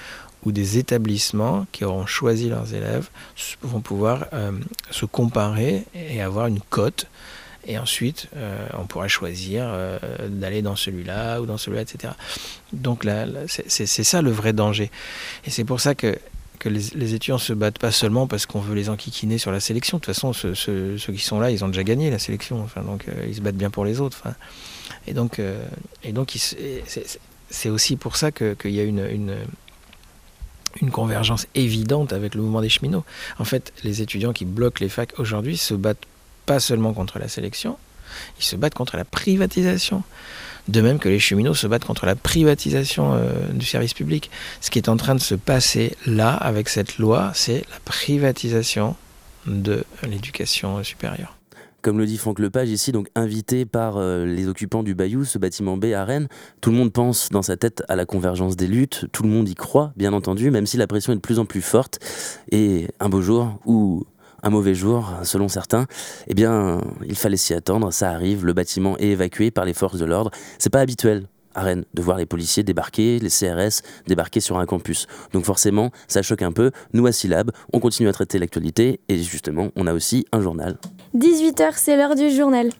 où 0.45 0.53
des 0.53 0.79
établissements 0.79 1.67
qui 1.73 1.85
auront 1.85 2.07
choisi 2.07 2.49
leurs 2.49 2.73
élèves 2.73 3.09
vont 3.63 3.81
pouvoir 3.81 4.27
euh, 4.33 4.53
se 4.91 5.05
comparer 5.05 5.85
et 5.95 6.23
avoir 6.23 6.47
une 6.47 6.61
cote. 6.61 7.09
Et 7.67 7.79
ensuite, 7.79 8.29
euh, 8.37 8.65
on 8.79 8.87
pourra 8.87 9.09
choisir 9.09 9.65
euh, 9.67 9.99
d'aller 10.29 10.63
dans 10.63 10.77
celui-là 10.77 11.41
ou 11.41 11.47
dans 11.47 11.57
celui-là, 11.57 11.83
etc. 11.83 12.13
Donc 12.73 13.03
là, 13.03 13.27
c'est 13.49 13.87
ça 13.87 14.23
le 14.23 14.31
vrai 14.31 14.53
danger. 14.53 14.93
Et 15.45 15.51
c'est 15.51 15.65
pour 15.65 15.81
ça 15.81 15.97
que 15.97 16.17
que 16.59 16.69
les, 16.69 16.81
les, 16.95 17.15
étudiants 17.15 17.39
se 17.39 17.53
battent 17.53 17.79
pas 17.79 17.91
seulement 17.91 18.27
parce 18.27 18.47
qu'on 18.47 18.61
veut 18.61 18.75
les 18.75 18.89
enquiquiner 18.89 19.39
sur 19.39 19.51
la 19.51 19.61
sélection. 19.61 19.99
De 19.99 20.03
toute 20.05 20.15
façon, 20.15 20.33
ceux, 20.33 20.97
qui 20.97 21.25
sont 21.25 21.41
là, 21.41 21.51
ils 21.51 21.65
ont 21.65 21.69
déjà 21.69 21.85
gagné 21.85 22.11
la 22.11 22.19
sélection. 22.19 22.67
Donc, 22.85 23.09
euh, 23.09 23.27
ils 23.29 23.37
se 23.37 23.41
battent 23.41 23.57
bien 23.57 23.71
pour 23.71 23.85
les 23.85 24.01
autres. 24.01 24.25
Et 25.07 25.15
donc, 25.15 25.39
euh, 25.39 25.65
c'est 27.51 27.69
aussi 27.69 27.97
pour 27.97 28.17
ça 28.17 28.33
qu'il 28.33 28.71
y 28.71 28.81
a 28.81 28.85
une, 28.85 29.07
une, 29.11 29.37
une, 30.81 30.91
convergence 30.91 31.47
évidente 31.55 32.13
avec 32.13 32.35
le 32.35 32.43
mouvement 32.43 32.61
des 32.61 32.69
cheminots. 32.69 33.05
En 33.39 33.45
fait, 33.45 33.73
les 33.85 34.03
étudiants 34.03 34.33
qui 34.33 34.45
bloquent 34.45 34.83
les 34.83 34.89
facs 34.89 35.19
aujourd'hui 35.19 35.57
se 35.57 35.75
battent 35.75 36.07
pas 36.45 36.61
seulement 36.61 36.93
contre 36.93 37.19
la 37.19 37.29
sélection, 37.29 37.79
ils 38.39 38.45
se 38.45 38.57
battent 38.57 38.75
contre 38.75 38.97
la 38.97 39.05
privatisation. 39.05 40.03
De 40.69 40.81
même 40.81 40.99
que 40.99 41.09
les 41.09 41.19
cheminots 41.19 41.55
se 41.55 41.67
battent 41.67 41.85
contre 41.85 42.07
la 42.07 42.17
privatisation 42.17 43.15
euh, 43.15 43.53
du 43.53 43.65
service 43.65 43.95
public. 43.95 44.31
Ce 44.61 44.71
qui 44.71 44.79
est 44.79 44.89
en 44.89 44.97
train 44.97 45.15
de 45.15 45.21
se 45.21 45.35
passer 45.35 45.97
là, 46.07 46.35
avec 46.35 46.69
cette 46.69 46.99
loi, 46.99 47.31
c'est 47.35 47.65
la 47.71 47.79
privatisation 47.85 48.97
de 49.47 49.85
l'éducation 50.03 50.83
supérieure. 50.83 51.37
Comme 51.83 51.99
le 51.99 52.07
dit 52.07 52.19
Franck 52.19 52.41
Lepage 52.41 52.69
ici, 52.69 52.91
donc 52.91 53.09
invité 53.15 53.65
par 53.65 53.97
euh, 53.97 54.27
les 54.27 54.49
occupants 54.49 54.83
du 54.83 54.97
Bayou, 54.97 55.25
ce 55.25 55.39
bâtiment 55.39 55.77
B 55.77 55.93
à 55.95 56.05
Rennes, 56.05 56.27
tout 56.61 56.73
le 56.73 56.77
monde 56.77 56.93
pense 56.93 57.29
dans 57.29 57.43
sa 57.43 57.57
tête 57.57 57.85
à 57.89 57.95
la 57.95 58.05
convergence 58.05 58.57
des 58.57 58.67
luttes, 58.67 59.05
tout 59.13 59.23
le 59.23 59.29
monde 59.29 59.49
y 59.49 59.55
croit, 59.55 59.93
bien 59.97 60.13
entendu, 60.13 60.51
même 60.51 60.67
si 60.67 60.79
la 60.79 60.89
pression 60.89 61.13
est 61.13 61.17
de 61.17 61.21
plus 61.21 61.39
en 61.39 61.45
plus 61.45 61.63
forte. 61.63 62.01
Et 62.51 62.89
un 62.99 63.09
beau 63.09 63.23
jour 63.23 63.61
où 63.67 64.05
un 64.47 64.51
mauvais 64.51 64.77
jour, 64.77 65.13
selon 65.25 65.49
certains, 65.49 65.87
eh 66.29 66.35
bien, 66.35 66.81
il 67.05 67.17
fallait 67.17 67.37
s'y 67.37 67.53
attendre, 67.53 67.93
ça 67.93 68.11
arrive, 68.11 68.47
le 68.47 68.53
bâtiment 68.53 68.97
est 68.99 69.09
évacué 69.09 69.51
par 69.51 69.65
les 69.65 69.75
forces 69.75 69.99
de 69.99 70.05
l'ordre. 70.05 70.31
C'est 70.59 70.71
pas 70.71 70.81
habituel 70.81 71.27
à 71.57 71.63
Rennes 71.63 71.85
de 71.95 72.03
voir 72.03 72.17
les 72.17 72.27
policiers 72.27 72.63
débarquer, 72.63 73.19
les 73.19 73.29
CRS 73.29 73.83
débarquer 74.07 74.39
sur 74.39 74.59
un 74.59 74.67
campus. 74.67 75.09
Donc 75.33 75.45
forcément, 75.45 75.91
ça 76.07 76.23
choque 76.23 76.43
un 76.43 76.53
peu. 76.53 76.71
Nous, 76.93 77.07
à 77.07 77.13
Syllab, 77.13 77.51
on 77.73 77.81
continue 77.81 78.09
à 78.09 78.13
traiter 78.13 78.39
l'actualité 78.39 79.01
et 79.09 79.19
justement, 79.19 79.71
on 79.75 79.89
a 79.89 79.93
aussi 79.93 80.27
un 80.31 80.41
journal. 80.41 80.77
18h, 81.17 81.73
c'est 81.75 81.97
l'heure 81.97 82.15
du 82.15 82.31
journal. 82.31 82.71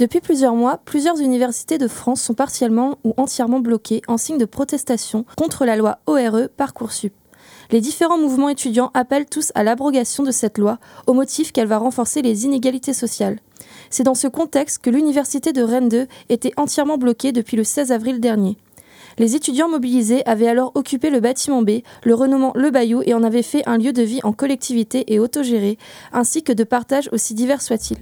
Depuis 0.00 0.20
plusieurs 0.20 0.54
mois, 0.54 0.80
plusieurs 0.82 1.20
universités 1.20 1.76
de 1.76 1.86
France 1.86 2.22
sont 2.22 2.32
partiellement 2.32 2.96
ou 3.04 3.12
entièrement 3.18 3.60
bloquées 3.60 4.00
en 4.08 4.16
signe 4.16 4.38
de 4.38 4.46
protestation 4.46 5.26
contre 5.36 5.66
la 5.66 5.76
loi 5.76 5.98
ORE 6.06 6.48
Parcoursup. 6.56 7.12
Les 7.70 7.82
différents 7.82 8.16
mouvements 8.16 8.48
étudiants 8.48 8.90
appellent 8.94 9.26
tous 9.26 9.52
à 9.54 9.62
l'abrogation 9.62 10.22
de 10.22 10.30
cette 10.30 10.56
loi 10.56 10.78
au 11.06 11.12
motif 11.12 11.52
qu'elle 11.52 11.66
va 11.66 11.76
renforcer 11.76 12.22
les 12.22 12.46
inégalités 12.46 12.94
sociales. 12.94 13.40
C'est 13.90 14.04
dans 14.04 14.14
ce 14.14 14.26
contexte 14.26 14.78
que 14.78 14.88
l'université 14.88 15.52
de 15.52 15.60
Rennes 15.62 15.90
2 15.90 16.06
était 16.30 16.54
entièrement 16.56 16.96
bloquée 16.96 17.32
depuis 17.32 17.58
le 17.58 17.64
16 17.64 17.92
avril 17.92 18.20
dernier. 18.20 18.56
Les 19.18 19.36
étudiants 19.36 19.68
mobilisés 19.68 20.24
avaient 20.24 20.48
alors 20.48 20.72
occupé 20.76 21.10
le 21.10 21.20
bâtiment 21.20 21.60
B, 21.60 21.82
le 22.04 22.14
renommant 22.14 22.52
Le 22.54 22.70
Bayou, 22.70 23.02
et 23.04 23.12
en 23.12 23.22
avaient 23.22 23.42
fait 23.42 23.68
un 23.68 23.76
lieu 23.76 23.92
de 23.92 24.02
vie 24.02 24.20
en 24.22 24.32
collectivité 24.32 25.12
et 25.12 25.18
autogéré, 25.18 25.76
ainsi 26.14 26.42
que 26.42 26.54
de 26.54 26.64
partage 26.64 27.10
aussi 27.12 27.34
divers 27.34 27.60
soit-il. 27.60 27.98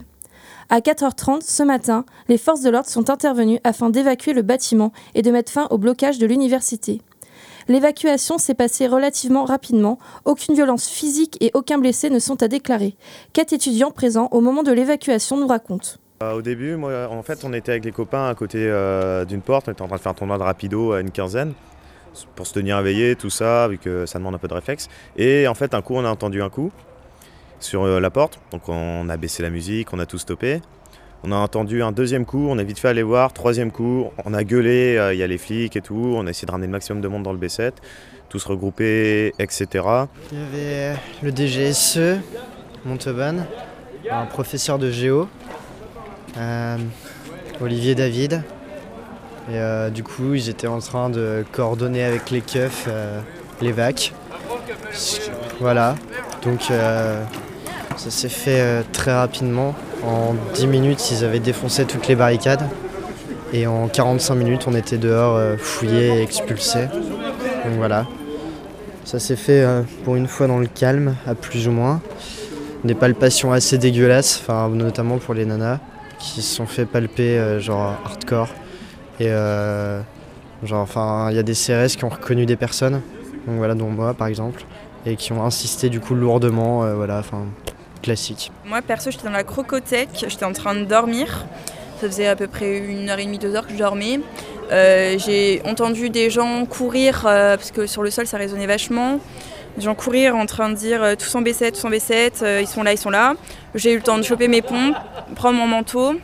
À 0.70 0.80
4h30 0.80 1.40
ce 1.40 1.62
matin, 1.62 2.04
les 2.28 2.36
forces 2.36 2.60
de 2.60 2.68
l'ordre 2.68 2.90
sont 2.90 3.08
intervenues 3.08 3.58
afin 3.64 3.88
d'évacuer 3.88 4.34
le 4.34 4.42
bâtiment 4.42 4.92
et 5.14 5.22
de 5.22 5.30
mettre 5.30 5.50
fin 5.50 5.66
au 5.70 5.78
blocage 5.78 6.18
de 6.18 6.26
l'université. 6.26 7.00
L'évacuation 7.68 8.36
s'est 8.36 8.52
passée 8.52 8.86
relativement 8.86 9.46
rapidement, 9.46 9.98
aucune 10.26 10.54
violence 10.54 10.86
physique 10.86 11.38
et 11.40 11.50
aucun 11.54 11.78
blessé 11.78 12.10
ne 12.10 12.18
sont 12.18 12.42
à 12.42 12.48
déclarer. 12.48 12.96
Quatre 13.32 13.54
étudiants 13.54 13.90
présents 13.90 14.28
au 14.30 14.42
moment 14.42 14.62
de 14.62 14.70
l'évacuation 14.70 15.38
nous 15.38 15.46
racontent. 15.46 15.88
Euh, 16.22 16.34
au 16.34 16.42
début, 16.42 16.76
moi, 16.76 17.08
en 17.10 17.22
fait, 17.22 17.44
on 17.44 17.54
était 17.54 17.72
avec 17.72 17.86
les 17.86 17.92
copains 17.92 18.28
à 18.28 18.34
côté 18.34 18.58
euh, 18.60 19.24
d'une 19.24 19.40
porte, 19.40 19.68
on 19.68 19.72
était 19.72 19.80
en 19.80 19.86
train 19.86 19.96
de 19.96 20.02
faire 20.02 20.12
un 20.12 20.16
tournoi 20.16 20.36
de 20.36 20.42
rapido 20.42 20.92
à 20.92 21.00
une 21.00 21.12
quinzaine 21.12 21.54
pour 22.34 22.46
se 22.46 22.52
tenir 22.52 22.78
éveillé, 22.78 23.16
tout 23.16 23.30
ça, 23.30 23.68
vu 23.68 23.78
que 23.78 24.04
ça 24.04 24.18
demande 24.18 24.34
un 24.34 24.38
peu 24.38 24.48
de 24.48 24.54
réflexe. 24.54 24.88
Et 25.16 25.48
en 25.48 25.54
fait, 25.54 25.72
un 25.72 25.80
coup, 25.80 25.94
on 25.94 26.04
a 26.04 26.10
entendu 26.10 26.42
un 26.42 26.50
coup 26.50 26.72
sur 27.60 27.84
euh, 27.84 28.00
la 28.00 28.10
porte. 28.10 28.40
Donc 28.52 28.68
on 28.68 29.08
a 29.08 29.16
baissé 29.16 29.42
la 29.42 29.50
musique, 29.50 29.92
on 29.92 29.98
a 29.98 30.06
tout 30.06 30.18
stoppé. 30.18 30.60
On 31.24 31.32
a 31.32 31.36
entendu 31.36 31.82
un 31.82 31.90
deuxième 31.90 32.24
coup, 32.24 32.46
on 32.48 32.58
a 32.58 32.62
vite 32.62 32.78
fait 32.78 32.88
aller 32.88 33.02
voir. 33.02 33.32
Troisième 33.32 33.72
coup, 33.72 34.06
on 34.24 34.34
a 34.34 34.44
gueulé, 34.44 34.96
euh, 34.96 35.12
il 35.12 35.18
y 35.18 35.22
a 35.22 35.26
les 35.26 35.38
flics 35.38 35.74
et 35.76 35.80
tout. 35.80 36.14
On 36.14 36.26
a 36.26 36.30
essayé 36.30 36.46
de 36.46 36.52
ramener 36.52 36.68
le 36.68 36.72
maximum 36.72 37.00
de 37.00 37.08
monde 37.08 37.24
dans 37.24 37.32
le 37.32 37.38
B7, 37.38 37.72
tous 38.28 38.44
regroupés, 38.44 39.34
etc. 39.38 39.66
Il 40.32 40.38
y 40.38 40.42
avait 40.42 40.96
le 41.22 41.30
DGSE, 41.30 42.20
Montauban, 42.84 43.46
un 44.10 44.26
professeur 44.26 44.78
de 44.78 44.90
géo, 44.90 45.28
euh, 46.36 46.76
Olivier 47.60 47.94
David. 47.94 48.42
Et 49.50 49.90
du 49.92 50.02
coup, 50.02 50.34
ils 50.34 50.50
étaient 50.50 50.66
en 50.66 50.78
train 50.78 51.08
de 51.08 51.42
coordonner 51.52 52.04
avec 52.04 52.30
les 52.30 52.42
keufs 52.42 52.86
les 53.62 53.72
vacs. 53.72 54.12
Voilà. 55.60 55.94
Donc 56.42 56.70
euh, 56.70 57.22
ça 57.98 58.10
s'est 58.10 58.28
fait 58.28 58.60
euh, 58.60 58.82
très 58.92 59.12
rapidement. 59.12 59.74
En 60.04 60.34
10 60.54 60.68
minutes, 60.68 61.10
ils 61.10 61.24
avaient 61.24 61.40
défoncé 61.40 61.84
toutes 61.84 62.06
les 62.06 62.14
barricades. 62.14 62.62
Et 63.52 63.66
en 63.66 63.88
45 63.88 64.34
minutes, 64.36 64.66
on 64.68 64.74
était 64.74 64.98
dehors, 64.98 65.36
euh, 65.36 65.56
fouillés 65.58 66.18
et 66.18 66.22
expulsés. 66.22 66.86
Donc 67.64 67.74
voilà. 67.76 68.06
Ça 69.04 69.18
s'est 69.18 69.36
fait 69.36 69.62
euh, 69.62 69.82
pour 70.04 70.14
une 70.14 70.28
fois 70.28 70.46
dans 70.46 70.58
le 70.58 70.66
calme, 70.66 71.16
à 71.26 71.34
plus 71.34 71.66
ou 71.66 71.72
moins. 71.72 72.00
Des 72.84 72.94
palpations 72.94 73.52
assez 73.52 73.78
dégueulasses, 73.78 74.44
notamment 74.70 75.18
pour 75.18 75.34
les 75.34 75.44
nanas, 75.44 75.80
qui 76.20 76.42
se 76.42 76.54
sont 76.54 76.66
fait 76.66 76.84
palper 76.84 77.58
genre 77.58 77.96
hardcore. 78.04 78.48
Et 79.18 79.30
genre, 80.62 80.88
il 81.30 81.34
y 81.34 81.38
a 81.40 81.42
des 81.42 81.54
CRS 81.54 81.96
qui 81.96 82.04
ont 82.04 82.08
reconnu 82.08 82.46
des 82.46 82.54
personnes, 82.54 83.00
donc 83.48 83.56
voilà, 83.56 83.74
dont 83.74 83.90
moi 83.90 84.14
par 84.14 84.28
exemple, 84.28 84.64
et 85.06 85.16
qui 85.16 85.32
ont 85.32 85.42
insisté 85.44 85.88
du 85.88 85.98
coup 85.98 86.14
lourdement, 86.14 86.84
voilà, 86.94 87.18
enfin, 87.18 87.46
classique. 88.00 88.50
Moi, 88.64 88.82
perso, 88.82 89.10
j'étais 89.10 89.24
dans 89.24 89.32
la 89.32 89.44
crocothèque, 89.44 90.24
j'étais 90.28 90.44
en 90.44 90.52
train 90.52 90.74
de 90.74 90.84
dormir. 90.84 91.46
Ça 92.00 92.06
faisait 92.06 92.26
à 92.26 92.36
peu 92.36 92.46
près 92.46 92.78
une 92.78 93.10
heure 93.10 93.18
et 93.18 93.24
demie, 93.24 93.38
deux 93.38 93.54
heures 93.54 93.66
que 93.66 93.72
je 93.72 93.78
dormais. 93.78 94.20
Euh, 94.70 95.18
j'ai 95.18 95.62
entendu 95.64 96.10
des 96.10 96.30
gens 96.30 96.64
courir, 96.66 97.24
euh, 97.26 97.56
parce 97.56 97.70
que 97.70 97.86
sur 97.86 98.02
le 98.02 98.10
sol, 98.10 98.26
ça 98.26 98.36
résonnait 98.36 98.66
vachement. 98.66 99.18
Des 99.76 99.84
gens 99.84 99.94
courir 99.94 100.36
en 100.36 100.46
train 100.46 100.70
de 100.70 100.74
dire 100.74 101.02
euh, 101.02 101.14
tous 101.14 101.34
en 101.34 101.42
B7, 101.42 101.72
tous 101.72 101.84
en 101.86 101.90
B7, 101.90 102.42
euh, 102.42 102.60
ils 102.60 102.66
sont 102.66 102.82
là, 102.82 102.92
ils 102.92 102.98
sont 102.98 103.10
là. 103.10 103.34
J'ai 103.74 103.92
eu 103.92 103.96
le 103.96 104.02
temps 104.02 104.18
de 104.18 104.22
choper 104.22 104.48
mes 104.48 104.62
pompes, 104.62 104.96
prendre 105.36 105.58
mon 105.58 105.66
manteau, 105.66 106.14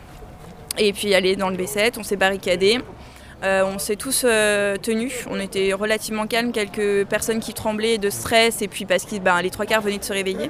et 0.77 0.93
puis 0.93 1.13
aller 1.15 1.35
dans 1.35 1.49
le 1.49 1.55
B7. 1.55 1.93
On 1.97 2.03
s'est 2.03 2.17
barricadé. 2.17 2.79
Euh, 3.43 3.63
on 3.65 3.77
s'est 3.79 3.95
tous 3.95 4.23
euh, 4.23 4.77
tenus, 4.77 5.25
on 5.29 5.39
était 5.39 5.73
relativement 5.73 6.25
calmes, 6.25 6.51
quelques 6.51 7.05
personnes 7.05 7.39
qui 7.39 7.53
tremblaient 7.53 7.97
de 7.97 8.09
stress 8.09 8.61
et 8.61 8.67
puis 8.67 8.85
parce 8.85 9.05
que 9.05 9.17
ben, 9.17 9.41
les 9.41 9.49
trois 9.49 9.65
quarts 9.65 9.81
venaient 9.81 9.97
de 9.97 10.03
se 10.03 10.13
réveiller. 10.13 10.49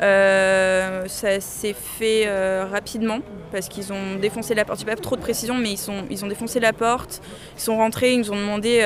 Euh, 0.00 1.08
ça 1.08 1.40
s'est 1.40 1.74
fait 1.74 2.28
rapidement 2.70 3.18
parce 3.50 3.68
qu'ils 3.68 3.92
ont 3.92 4.16
défoncé 4.20 4.54
la 4.54 4.64
porte. 4.64 4.78
J'ai 4.78 4.86
pas 4.86 4.94
trop 4.94 5.16
de 5.16 5.20
précision, 5.20 5.54
mais 5.56 5.72
ils, 5.72 5.80
ils 6.10 6.24
ont 6.24 6.28
défoncé 6.28 6.60
la 6.60 6.72
porte, 6.72 7.20
ils 7.56 7.60
sont 7.60 7.76
rentrés, 7.76 8.12
ils 8.12 8.20
nous 8.20 8.30
ont 8.30 8.36
demandé 8.36 8.84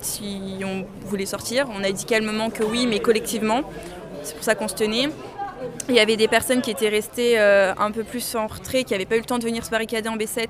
si 0.00 0.60
on 0.64 0.84
voulait 1.06 1.26
sortir. 1.26 1.66
On 1.74 1.82
a 1.82 1.90
dit 1.90 2.04
calmement 2.04 2.50
que 2.50 2.62
oui, 2.62 2.86
mais 2.86 3.00
collectivement. 3.00 3.62
C'est 4.22 4.34
pour 4.34 4.44
ça 4.44 4.54
qu'on 4.54 4.68
se 4.68 4.74
tenait. 4.74 5.08
Il 5.88 5.94
y 5.94 6.00
avait 6.00 6.16
des 6.16 6.28
personnes 6.28 6.60
qui 6.60 6.70
étaient 6.70 6.88
restées 6.88 7.38
euh, 7.38 7.72
un 7.78 7.90
peu 7.90 8.04
plus 8.04 8.34
en 8.34 8.46
retrait, 8.46 8.84
qui 8.84 8.92
n'avaient 8.92 9.04
pas 9.06 9.16
eu 9.16 9.20
le 9.20 9.24
temps 9.24 9.38
de 9.38 9.44
venir 9.44 9.64
se 9.64 9.70
barricader 9.70 10.08
en 10.08 10.16
B7. 10.16 10.48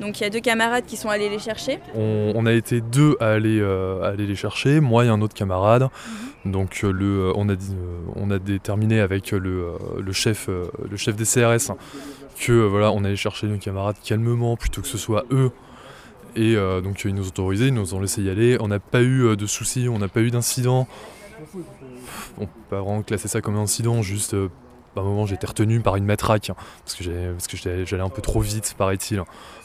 Donc 0.00 0.20
il 0.20 0.22
y 0.22 0.26
a 0.26 0.30
deux 0.30 0.40
camarades 0.40 0.84
qui 0.86 0.96
sont 0.96 1.08
allés 1.08 1.28
les 1.28 1.38
chercher. 1.38 1.78
On, 1.94 2.32
on 2.34 2.46
a 2.46 2.52
été 2.52 2.80
deux 2.80 3.16
à 3.20 3.28
aller, 3.32 3.58
euh, 3.60 4.02
à 4.02 4.08
aller 4.08 4.26
les 4.26 4.36
chercher, 4.36 4.80
moi 4.80 5.04
et 5.04 5.08
un 5.08 5.20
autre 5.20 5.34
camarade. 5.34 5.88
Donc 6.44 6.80
euh, 6.84 6.92
le, 6.92 7.32
on, 7.36 7.48
a, 7.48 7.54
dit- 7.56 7.76
on 8.16 8.30
a 8.30 8.38
déterminé 8.38 9.00
avec 9.00 9.30
le, 9.32 9.72
le, 9.98 10.12
chef, 10.12 10.48
le 10.48 10.96
chef 10.96 11.16
des 11.16 11.24
CRS 11.24 11.72
que 12.40 12.52
voilà, 12.52 12.92
on 12.92 13.04
allait 13.04 13.16
chercher 13.16 13.46
nos 13.48 13.58
camarades 13.58 13.96
calmement 14.04 14.56
plutôt 14.56 14.80
que 14.80 14.88
ce 14.88 14.98
soit 14.98 15.24
eux. 15.32 15.50
Et 16.36 16.54
donc 16.84 17.02
ils 17.04 17.12
nous 17.14 17.24
ont 17.24 17.28
autorisé, 17.28 17.66
ils 17.66 17.74
nous 17.74 17.94
ont 17.94 18.00
laissé 18.00 18.22
y 18.22 18.30
aller. 18.30 18.58
On 18.60 18.68
n'a 18.68 18.78
pas 18.78 19.02
eu 19.02 19.36
de 19.36 19.46
soucis, 19.46 19.88
on 19.88 19.98
n'a 19.98 20.06
pas 20.06 20.20
eu 20.20 20.30
d'incident. 20.30 20.86
On 22.38 22.46
peut 22.46 22.60
pas 22.68 22.80
vraiment 22.80 23.02
classer 23.02 23.28
ça 23.28 23.40
comme 23.40 23.56
un 23.56 23.62
incident, 23.62 24.02
juste 24.02 24.34
euh, 24.34 24.48
à 24.98 25.02
un 25.02 25.04
moment 25.04 25.26
j'ai 25.26 25.34
été 25.34 25.46
retenu 25.46 25.80
par 25.80 25.96
une 25.96 26.04
matraque 26.04 26.50
hein, 26.50 26.56
parce 26.84 26.96
que 27.46 27.56
j'allais 27.84 28.02
un 28.02 28.08
peu 28.08 28.22
trop 28.22 28.40
vite 28.40 28.74
paraît-il. 28.76 29.22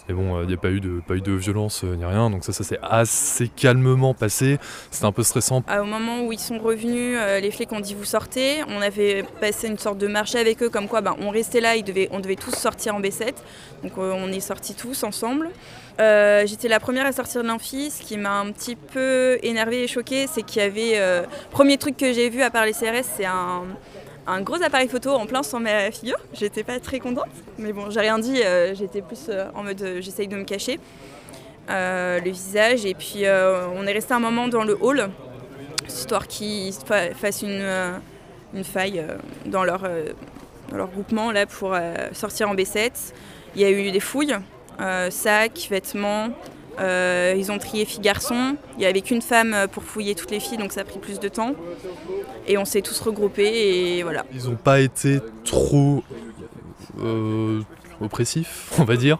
Mais 0.09 0.13
bon, 0.13 0.41
il 0.41 0.47
n'y 0.47 0.53
a 0.53 0.57
pas 0.57 0.69
eu 0.69 0.81
de, 0.81 1.31
violence 1.31 1.83
euh, 1.85 1.95
ni 1.95 2.03
rien, 2.03 2.29
donc 2.29 2.43
ça, 2.43 2.51
ça 2.51 2.63
s'est 2.65 2.79
assez 2.81 3.47
calmement 3.47 4.13
passé. 4.13 4.57
C'était 4.91 5.05
un 5.05 5.13
peu 5.13 5.23
stressant. 5.23 5.63
Ah, 5.67 5.81
Au 5.81 5.85
moment 5.85 6.25
où 6.25 6.33
ils 6.33 6.39
sont 6.39 6.59
revenus, 6.59 7.17
euh, 7.17 7.39
les 7.39 7.51
flics 7.51 7.71
ont 7.71 7.79
dit 7.79 7.93
vous 7.93 8.03
sortez. 8.03 8.63
On 8.67 8.81
avait 8.81 9.23
passé 9.39 9.67
une 9.69 9.77
sorte 9.77 9.97
de 9.97 10.07
marché 10.07 10.37
avec 10.37 10.61
eux, 10.61 10.69
comme 10.69 10.89
quoi 10.89 10.99
ben, 10.99 11.15
on 11.19 11.29
restait 11.29 11.61
là, 11.61 11.77
ils 11.77 11.83
devaient, 11.83 12.09
on 12.11 12.19
devait 12.19 12.35
tous 12.35 12.51
sortir 12.53 12.95
en 12.95 13.01
B7. 13.01 13.33
Donc 13.83 13.93
euh, 13.97 14.13
on 14.15 14.31
est 14.31 14.39
sortis 14.39 14.75
tous 14.75 15.03
ensemble. 15.03 15.49
Euh, 15.99 16.45
J'étais 16.45 16.67
la 16.67 16.79
première 16.79 17.05
à 17.05 17.11
sortir 17.11 17.43
de 17.43 17.47
l'amphi. 17.47 17.91
Ce 17.91 18.01
qui 18.01 18.17
m'a 18.17 18.39
un 18.39 18.51
petit 18.51 18.75
peu 18.75 19.37
énervée 19.43 19.83
et 19.83 19.87
choquée, 19.87 20.27
c'est 20.27 20.43
qu'il 20.43 20.61
y 20.61 20.65
avait. 20.65 20.93
euh, 20.95 21.23
premier 21.51 21.77
truc 21.77 21.97
que 21.97 22.11
j'ai 22.13 22.29
vu 22.29 22.41
à 22.41 22.49
part 22.49 22.65
les 22.65 22.73
CRS, 22.73 23.05
c'est 23.15 23.25
un, 23.25 23.63
un 24.27 24.41
gros 24.41 24.61
appareil 24.63 24.87
photo 24.87 25.11
en 25.11 25.25
plein 25.25 25.43
sur 25.43 25.59
ma 25.59 25.91
figure. 25.91 26.17
J'étais 26.33 26.63
pas 26.63 26.79
très 26.79 26.99
contente, 26.99 27.27
mais 27.57 27.73
bon, 27.73 27.89
j'ai 27.89 27.99
rien 27.99 28.19
dit. 28.19 28.41
euh, 28.43 28.73
J'étais 28.75 29.01
plus 29.01 29.25
euh, 29.29 29.45
en 29.53 29.63
mode 29.63 29.81
euh, 29.81 30.01
j'essaye 30.01 30.27
de 30.27 30.35
me 30.35 30.43
cacher 30.43 30.79
euh, 31.69 32.19
le 32.19 32.29
visage. 32.31 32.85
Et 32.85 32.93
puis 32.93 33.23
on 33.75 33.85
est 33.85 33.91
resté 33.93 34.13
un 34.13 34.19
moment 34.19 34.47
dans 34.47 34.63
le 34.63 34.77
hall, 34.81 35.09
histoire 35.87 36.27
qu'ils 36.27 36.73
fa- 36.73 37.13
fassent 37.13 37.41
une, 37.41 37.65
une 38.53 38.63
faille 38.63 39.03
dans, 39.45 39.63
leur, 39.63 39.81
leur 40.73 40.87
groupement 40.87 41.31
là, 41.31 41.45
pour 41.45 41.75
sortir 42.13 42.49
en 42.49 42.55
B7. 42.55 42.91
Il 43.55 43.61
y 43.61 43.65
a 43.65 43.69
eu 43.71 43.91
des 43.91 43.99
fouilles, 43.99 44.35
sacs, 45.09 45.67
vêtements. 45.69 46.29
Euh, 46.79 47.35
ils 47.37 47.51
ont 47.51 47.57
trié 47.57 47.85
filles-garçons. 47.85 48.55
Il 48.73 48.79
n'y 48.79 48.85
avait 48.85 49.01
qu'une 49.01 49.21
femme 49.21 49.55
pour 49.71 49.83
fouiller 49.83 50.15
toutes 50.15 50.31
les 50.31 50.39
filles, 50.39 50.57
donc 50.57 50.71
ça 50.71 50.81
a 50.81 50.83
pris 50.83 50.99
plus 50.99 51.19
de 51.19 51.27
temps. 51.27 51.55
Et 52.47 52.57
on 52.57 52.65
s'est 52.65 52.81
tous 52.81 52.99
regroupés 52.99 53.97
et 53.97 54.03
voilà. 54.03 54.25
Ils 54.33 54.49
n'ont 54.49 54.55
pas 54.55 54.79
été 54.79 55.19
trop 55.45 56.03
euh, 56.99 57.61
oppressifs, 58.01 58.71
on 58.79 58.83
va 58.83 58.95
dire. 58.95 59.19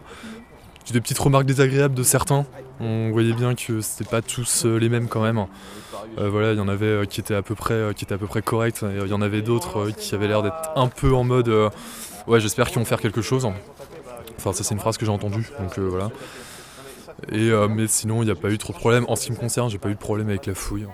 Des 0.91 1.01
petites 1.01 1.19
remarques 1.19 1.45
désagréables 1.45 1.95
de 1.95 2.03
certains. 2.03 2.45
On 2.79 3.11
voyait 3.11 3.33
bien 3.33 3.55
que 3.55 3.81
c'était 3.81 4.09
pas 4.09 4.21
tous 4.21 4.65
euh, 4.65 4.77
les 4.77 4.89
mêmes 4.89 5.07
quand 5.07 5.21
même. 5.21 5.45
Voilà, 6.15 6.51
il 6.51 6.57
y 6.59 6.61
en 6.61 6.67
avait 6.67 7.07
qui 7.07 7.21
étaient 7.21 7.33
à 7.33 7.41
peu 7.41 7.55
près, 7.55 7.91
qui 7.95 8.03
étaient 8.03 8.13
à 8.13 8.19
peu 8.19 8.27
près 8.27 8.43
corrects. 8.43 8.81
Il 8.83 9.09
y 9.09 9.13
en 9.13 9.21
avait 9.21 9.41
d'autres 9.41 9.89
qui 9.97 10.13
avaient 10.13 10.27
l'air 10.27 10.43
d'être 10.43 10.71
un 10.75 10.87
peu 10.87 11.11
en 11.15 11.23
mode, 11.23 11.49
ouais, 12.27 12.39
j'espère 12.39 12.67
qu'ils 12.67 12.77
vont 12.77 12.85
faire 12.85 13.01
quelque 13.01 13.23
chose. 13.23 13.47
Enfin, 14.37 14.53
ça 14.53 14.63
c'est 14.63 14.75
une 14.75 14.79
phrase 14.79 14.97
que 14.97 15.07
j'ai 15.07 15.11
entendue, 15.11 15.49
donc 15.59 15.79
voilà. 15.79 16.11
Et 17.31 17.49
euh, 17.51 17.67
mais 17.67 17.87
sinon, 17.87 18.21
il 18.21 18.25
n'y 18.25 18.31
a 18.31 18.35
pas 18.35 18.51
eu 18.51 18.57
trop 18.57 18.73
de 18.73 18.77
problèmes. 18.77 19.05
En 19.07 19.15
ce 19.15 19.25
qui 19.25 19.31
me 19.31 19.37
concerne, 19.37 19.69
j'ai 19.69 19.77
pas 19.77 19.89
eu 19.89 19.93
de 19.93 19.99
problème 19.99 20.29
avec 20.29 20.45
la 20.45 20.55
fouille. 20.55 20.87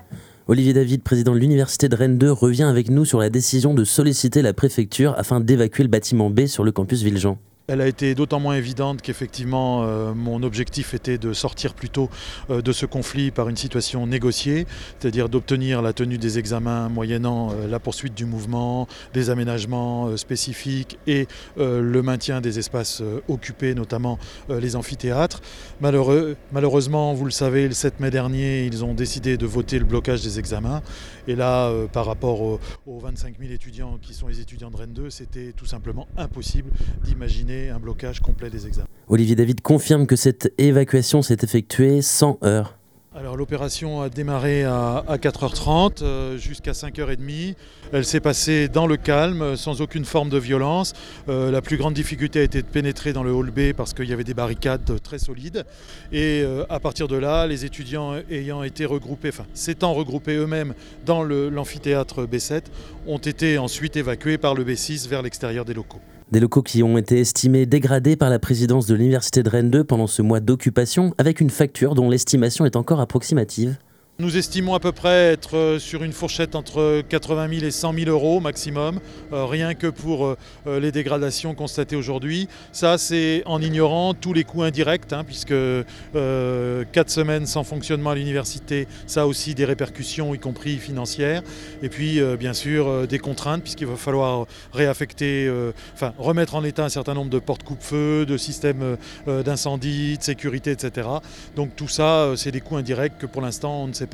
Olivier 0.48 0.74
David, 0.74 1.04
président 1.04 1.34
de 1.34 1.40
l'Université 1.40 1.90
de 1.90 1.96
Rennes 1.96 2.18
2, 2.18 2.32
revient 2.32 2.64
avec 2.64 2.90
nous 2.90 3.06
sur 3.06 3.20
la 3.20 3.30
décision 3.30 3.74
de 3.74 3.84
solliciter 3.84 4.42
la 4.42 4.54
préfecture 4.54 5.14
afin 5.18 5.40
d'évacuer 5.40 5.84
le 5.84 5.90
bâtiment 5.90 6.30
B 6.30 6.48
sur 6.48 6.64
le 6.64 6.72
campus 6.72 7.04
Villejean. 7.04 7.38
Elle 7.72 7.82
a 7.82 7.88
été 7.88 8.16
d'autant 8.16 8.40
moins 8.40 8.56
évidente 8.56 9.04
qu'effectivement 9.04 9.84
euh, 9.84 10.16
mon 10.16 10.42
objectif 10.42 10.96
était 10.96 11.20
de 11.20 11.34
sortir 11.34 11.76
plutôt 11.76 12.10
euh, 12.50 12.64
de 12.64 12.72
ce 12.72 12.88
conflit 12.88 13.30
par 13.30 13.48
une 13.48 13.56
situation 13.58 14.08
négociée, 14.08 14.66
c'est-à-dire 15.00 15.30
d'obtenir 15.30 15.84
la 15.84 15.94
tenue 15.94 16.18
des 16.18 16.40
examens 16.40 16.90
moyennant 16.90 17.52
euh, 17.52 17.68
la 17.68 17.80
poursuite 17.80 18.16
du 18.16 18.26
mouvement, 18.26 18.88
des 19.14 19.30
aménagements 19.30 20.18
spécifiques 20.18 20.98
et 21.06 21.28
le 21.58 22.02
maintien 22.02 22.42
des 22.42 22.58
espaces 22.58 23.04
occupés, 23.28 23.76
notamment 23.76 24.18
les 24.50 24.76
amphithéâtres. 24.76 25.42
Malheureux- 25.82 26.36
malheureusement, 26.52 27.14
vous 27.14 27.26
le 27.26 27.32
savez, 27.32 27.68
le 27.68 27.74
7 27.74 28.00
mai 28.00 28.10
dernier, 28.10 28.66
ils 28.66 28.84
ont 28.84 28.94
décidé 28.96 29.38
de 29.38 29.46
voter 29.46 29.78
le 29.78 29.86
blocage 29.86 30.22
des 30.22 30.40
examens. 30.40 30.82
Et 31.28 31.36
là, 31.36 31.72
par 31.94 32.06
rapport 32.06 32.42
aux, 32.42 32.60
aux 32.88 33.00
25 33.00 33.36
000 33.40 33.52
étudiants 33.54 33.98
qui 34.02 34.14
sont 34.14 34.28
les 34.28 34.40
étudiants 34.40 34.72
de 34.72 34.78
Rennes 34.78 34.94
2, 34.94 35.10
c'était 35.10 35.54
tout 35.56 35.66
simplement 35.66 36.08
impossible 36.18 36.72
d'imaginer 37.04 37.59
un 37.68 37.80
blocage 37.80 38.22
complet 38.22 38.50
des 38.50 38.66
examens. 38.66 38.88
Olivier 39.10 39.36
David 39.36 39.60
confirme 39.60 40.08
que 40.08 40.16
cette 40.16 40.54
évacuation 40.58 41.22
s'est 41.22 41.40
effectuée 41.44 42.02
sans 42.02 42.38
heurts. 42.44 42.80
Alors 43.16 43.36
l'opération 43.36 44.02
a 44.02 44.08
démarré 44.08 44.64
à, 44.64 45.04
à 45.08 45.18
4h30 45.18 46.04
euh, 46.04 46.38
jusqu'à 46.38 46.72
5h30. 46.72 47.56
Elle 47.92 48.06
s'est 48.06 48.20
passée 48.20 48.70
dans 48.70 48.86
le 48.88 48.98
calme, 48.98 49.58
sans 49.58 49.82
aucune 49.82 50.06
forme 50.06 50.30
de 50.30 50.38
violence. 50.38 50.94
Euh, 51.28 51.50
la 51.50 51.62
plus 51.62 51.76
grande 51.76 51.96
difficulté 51.96 52.40
a 52.40 52.44
été 52.44 52.62
de 52.62 52.68
pénétrer 52.68 53.12
dans 53.12 53.24
le 53.24 53.34
hall 53.34 53.50
B 53.50 53.74
parce 53.76 53.96
qu'il 53.96 54.08
y 54.08 54.14
avait 54.14 54.24
des 54.24 54.36
barricades 54.36 55.02
très 55.02 55.18
solides. 55.18 55.66
Et 56.12 56.44
euh, 56.44 56.66
à 56.70 56.80
partir 56.80 57.08
de 57.08 57.18
là, 57.18 57.48
les 57.48 57.66
étudiants 57.66 58.14
ayant 58.30 58.62
été 58.62 58.86
regroupés, 58.86 59.30
enfin 59.30 59.48
s'étant 59.56 59.94
regroupés 59.94 60.36
eux-mêmes 60.36 60.76
dans 61.06 61.24
l'amphithéâtre 61.24 62.28
B7, 62.28 62.62
ont 63.08 63.18
été 63.18 63.58
ensuite 63.58 63.98
évacués 63.98 64.38
par 64.38 64.54
le 64.54 64.64
B6 64.64 65.10
vers 65.10 65.24
l'extérieur 65.24 65.66
des 65.66 65.74
locaux. 65.74 66.00
Des 66.32 66.40
locaux 66.40 66.62
qui 66.62 66.84
ont 66.84 66.96
été 67.00 67.20
estimés 67.20 67.66
dégradés 67.66 68.16
par 68.16 68.30
la 68.30 68.38
présidence 68.38 68.86
de 68.86 68.94
l'Université 68.94 69.42
de 69.42 69.50
Rennes 69.50 69.72
2 69.72 69.84
pendant 69.84 70.06
ce 70.06 70.22
mois 70.22 70.40
d'occupation, 70.40 71.16
avec 71.18 71.42
une 71.42 71.50
facture 71.50 71.96
dont 71.96 72.08
l'estimation 72.08 72.66
est 72.66 72.76
encore 72.76 73.00
approximative. 73.00 73.78
Nous 74.22 74.36
estimons 74.36 74.74
à 74.74 74.82
peu 74.82 74.92
près 74.92 75.32
être 75.32 75.56
euh, 75.56 75.80
sur 75.80 76.04
une 76.04 76.12
fourchette 76.12 76.54
entre 76.56 77.02
80 77.08 77.48
000 77.60 77.66
et 77.66 77.72
100 77.72 77.94
000 77.94 78.10
euros 78.10 78.42
maximum, 78.42 79.00
euh, 79.32 79.46
rien 79.46 79.76
que 79.76 79.88
pour 79.88 80.26
euh, 80.26 80.36
les 80.82 80.92
dégradations 80.92 81.56
constatées 81.56 81.96
aujourd'hui. 81.96 82.50
Ça, 82.74 82.98
c'est 82.98 83.44
en 83.46 83.62
ignorant 83.62 84.14
tous 84.14 84.34
les 84.34 84.44
coûts 84.44 84.64
indirects, 84.64 85.14
hein, 85.14 85.24
puisque 85.24 85.54
4 85.54 87.10
semaines 87.10 87.46
sans 87.46 87.64
fonctionnement 87.64 88.10
à 88.10 88.16
l'université, 88.16 88.90
ça 89.08 89.22
a 89.22 89.26
aussi 89.26 89.56
des 89.56 89.64
répercussions, 89.64 90.36
y 90.36 90.40
compris 90.40 90.76
financières. 90.80 91.42
Et 91.82 91.88
puis, 91.88 92.20
bien 92.38 92.54
sûr, 92.54 93.08
des 93.08 93.20
contraintes, 93.20 93.64
puisqu'il 93.64 93.88
va 93.88 93.96
falloir 93.96 94.48
réaffecter, 94.74 95.50
enfin, 95.94 96.14
remettre 96.18 96.56
en 96.56 96.64
état 96.64 96.84
un 96.84 96.90
certain 96.90 97.14
nombre 97.14 97.30
de 97.30 97.40
portes 97.40 97.64
coupe-feu, 97.64 98.26
de 98.26 98.38
systèmes 98.38 98.98
d'incendie, 99.28 100.18
de 100.18 100.24
sécurité, 100.24 100.72
etc. 100.72 101.08
Donc 101.56 101.76
tout 101.76 101.88
ça, 101.88 102.34
c'est 102.36 102.52
des 102.52 102.62
coûts 102.62 102.78
indirects 102.78 103.18
que 103.18 103.26
pour 103.26 103.42
l'instant, 103.42 103.84
on 103.84 103.88
ne 103.88 103.94
sait 103.94 104.09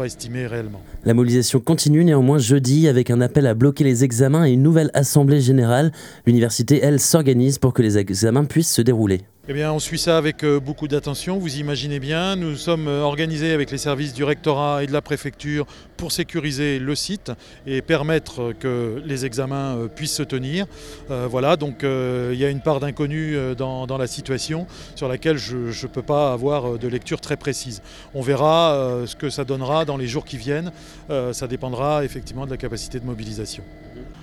La 1.05 1.13
mobilisation 1.13 1.59
continue 1.59 2.03
néanmoins 2.03 2.37
jeudi 2.37 2.87
avec 2.87 3.09
un 3.09 3.21
appel 3.21 3.47
à 3.47 3.53
bloquer 3.53 3.83
les 3.83 4.03
examens 4.03 4.45
et 4.45 4.51
une 4.51 4.63
nouvelle 4.63 4.91
assemblée 4.93 5.41
générale. 5.41 5.91
L'université, 6.25 6.79
elle, 6.81 6.99
s'organise 6.99 7.59
pour 7.59 7.73
que 7.73 7.81
les 7.81 7.97
examens 7.97 8.45
puissent 8.45 8.73
se 8.73 8.81
dérouler. 8.81 9.21
Eh 9.47 9.53
bien, 9.53 9.71
on 9.71 9.77
suit 9.77 9.99
ça 9.99 10.17
avec 10.17 10.43
euh, 10.43 10.59
beaucoup 10.59 10.87
d'attention, 10.87 11.37
vous 11.37 11.57
imaginez 11.57 11.99
bien. 11.99 12.35
Nous 12.35 12.55
sommes 12.55 12.87
euh, 12.87 13.01
organisés 13.01 13.53
avec 13.53 13.69
les 13.69 13.77
services 13.77 14.11
du 14.11 14.23
rectorat 14.23 14.83
et 14.83 14.87
de 14.87 14.91
la 14.91 15.03
préfecture 15.03 15.67
pour 15.97 16.11
sécuriser 16.11 16.79
le 16.79 16.95
site 16.95 17.31
et 17.67 17.83
permettre 17.83 18.53
que 18.59 18.99
les 19.05 19.23
examens 19.23 19.75
euh, 19.75 19.87
puissent 19.87 20.15
se 20.15 20.23
tenir. 20.23 20.65
voilà, 21.09 21.57
donc 21.57 21.83
il 21.83 22.39
y 22.39 22.43
a 22.43 22.49
une 22.49 22.61
part 22.61 22.79
d'inconnu 22.79 23.37
dans, 23.55 23.97
la 23.97 24.07
situation 24.07 24.65
sur 24.95 25.07
laquelle 25.07 25.37
je 25.37 25.57
ne 25.57 25.91
peux 25.91 26.01
pas 26.01 26.33
avoir 26.33 26.79
de 26.79 26.87
lecture 26.87 27.21
très 27.21 27.37
précise. 27.37 27.83
On 28.15 28.21
verra 28.21 29.03
ce 29.05 29.15
que 29.15 29.29
ça 29.29 29.43
donnera 29.43 29.85
dans 29.85 29.97
les 29.97 30.07
jours 30.07 30.25
qui 30.25 30.37
viennent. 30.37 30.71
ça 31.31 31.47
dépendra 31.47 32.03
effectivement 32.03 32.45
de 32.45 32.51
la 32.51 32.57
capacité 32.57 32.99
de 32.99 33.05
mobilisation. 33.05 33.63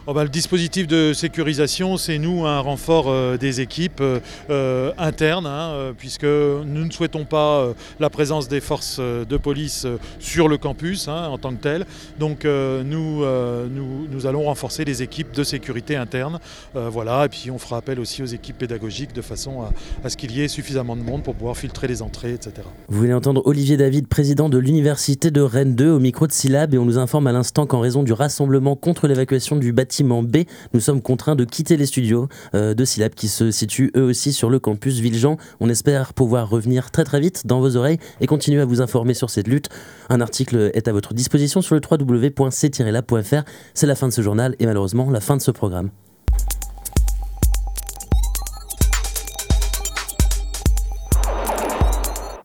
Oh 0.08 0.14
bah, 0.14 0.24
le 0.24 0.30
dispositif 0.30 0.88
de 0.88 1.12
sécurisation, 1.12 1.96
c'est 1.96 2.18
nous 2.18 2.44
un 2.44 2.58
renfort 2.58 3.04
euh, 3.06 3.36
des 3.36 3.60
équipes 3.60 4.00
euh, 4.00 4.18
euh, 4.50 4.90
internes, 4.98 5.46
hein, 5.46 5.92
puisque 5.96 6.24
nous 6.24 6.84
ne 6.84 6.90
souhaitons 6.90 7.24
pas 7.24 7.72
la 8.00 8.10
présence 8.10 8.48
des 8.48 8.60
forces 8.60 8.98
de 8.98 9.36
police 9.36 9.86
sur 10.18 10.48
le 10.48 10.58
campus 10.58 11.06
hein, 11.06 11.28
en 11.28 11.38
tant 11.38 11.50
que 11.50 11.62
tel. 11.62 11.86
Donc 12.18 12.44
nous, 12.44 13.24
nous, 13.24 14.26
allons 14.26 14.42
renforcer 14.42 14.84
les 14.84 15.02
équipes 15.02 15.32
de 15.32 15.44
sécurité 15.44 15.94
interne. 15.96 16.40
voilà, 16.74 17.26
et 17.26 17.28
puis 17.28 17.50
on 17.50 17.58
fera 17.58 17.76
appel 17.76 18.00
aussi 18.00 18.22
aux 18.22 18.26
équipes 18.26 18.58
pédagogiques 18.58 19.12
de 19.12 19.22
façon 19.22 19.62
à, 19.62 19.72
à 20.04 20.08
ce 20.08 20.16
qu'il 20.16 20.32
y 20.32 20.42
ait 20.42 20.48
suffisamment 20.48 20.96
de 20.96 21.02
monde 21.02 21.22
pour 21.22 21.34
pouvoir 21.34 21.56
filtrer 21.56 21.86
les 21.86 22.02
entrées, 22.02 22.32
etc. 22.32 22.66
Vous 22.88 23.00
venez 23.00 23.14
entendre 23.14 23.42
Olivier 23.44 23.76
David, 23.76 24.08
président 24.08 24.48
de 24.48 24.58
l'Université 24.58 25.30
de 25.30 25.40
Rennes 25.40 25.74
2, 25.74 25.90
au 25.90 25.98
micro 26.00 26.26
de 26.26 26.32
Syllab, 26.32 26.74
et 26.74 26.78
on 26.78 26.84
nous 26.84 26.98
informe 26.98 27.26
à 27.26 27.32
l'instant 27.32 27.66
qu'en 27.66 27.80
raison 27.80 28.02
du 28.02 28.12
rassemblement 28.12 28.76
contre 28.76 29.06
l'évacuation 29.06 29.56
du 29.56 29.72
bâtiment, 29.72 29.91
B, 30.00 30.44
nous 30.72 30.80
sommes 30.80 31.02
contraints 31.02 31.36
de 31.36 31.44
quitter 31.44 31.76
les 31.76 31.86
studios 31.86 32.28
euh, 32.54 32.74
de 32.74 32.84
Syllab 32.84 33.14
qui 33.14 33.28
se 33.28 33.50
situent 33.50 33.90
eux 33.96 34.04
aussi 34.04 34.32
sur 34.32 34.48
le 34.48 34.58
campus 34.58 35.00
Villejean. 35.00 35.36
On 35.60 35.68
espère 35.68 36.14
pouvoir 36.14 36.48
revenir 36.48 36.90
très 36.90 37.04
très 37.04 37.20
vite 37.20 37.46
dans 37.46 37.60
vos 37.60 37.76
oreilles 37.76 37.98
et 38.20 38.26
continuer 38.26 38.60
à 38.60 38.64
vous 38.64 38.80
informer 38.80 39.14
sur 39.14 39.30
cette 39.30 39.48
lutte. 39.48 39.68
Un 40.08 40.20
article 40.20 40.70
est 40.74 40.88
à 40.88 40.92
votre 40.92 41.14
disposition 41.14 41.60
sur 41.60 41.74
le 41.74 41.80
www.c-lab.fr. 41.80 43.42
C'est 43.74 43.86
la 43.86 43.94
fin 43.94 44.08
de 44.08 44.12
ce 44.12 44.22
journal 44.22 44.56
et 44.58 44.66
malheureusement 44.66 45.10
la 45.10 45.20
fin 45.20 45.36
de 45.36 45.42
ce 45.42 45.50
programme. 45.50 45.90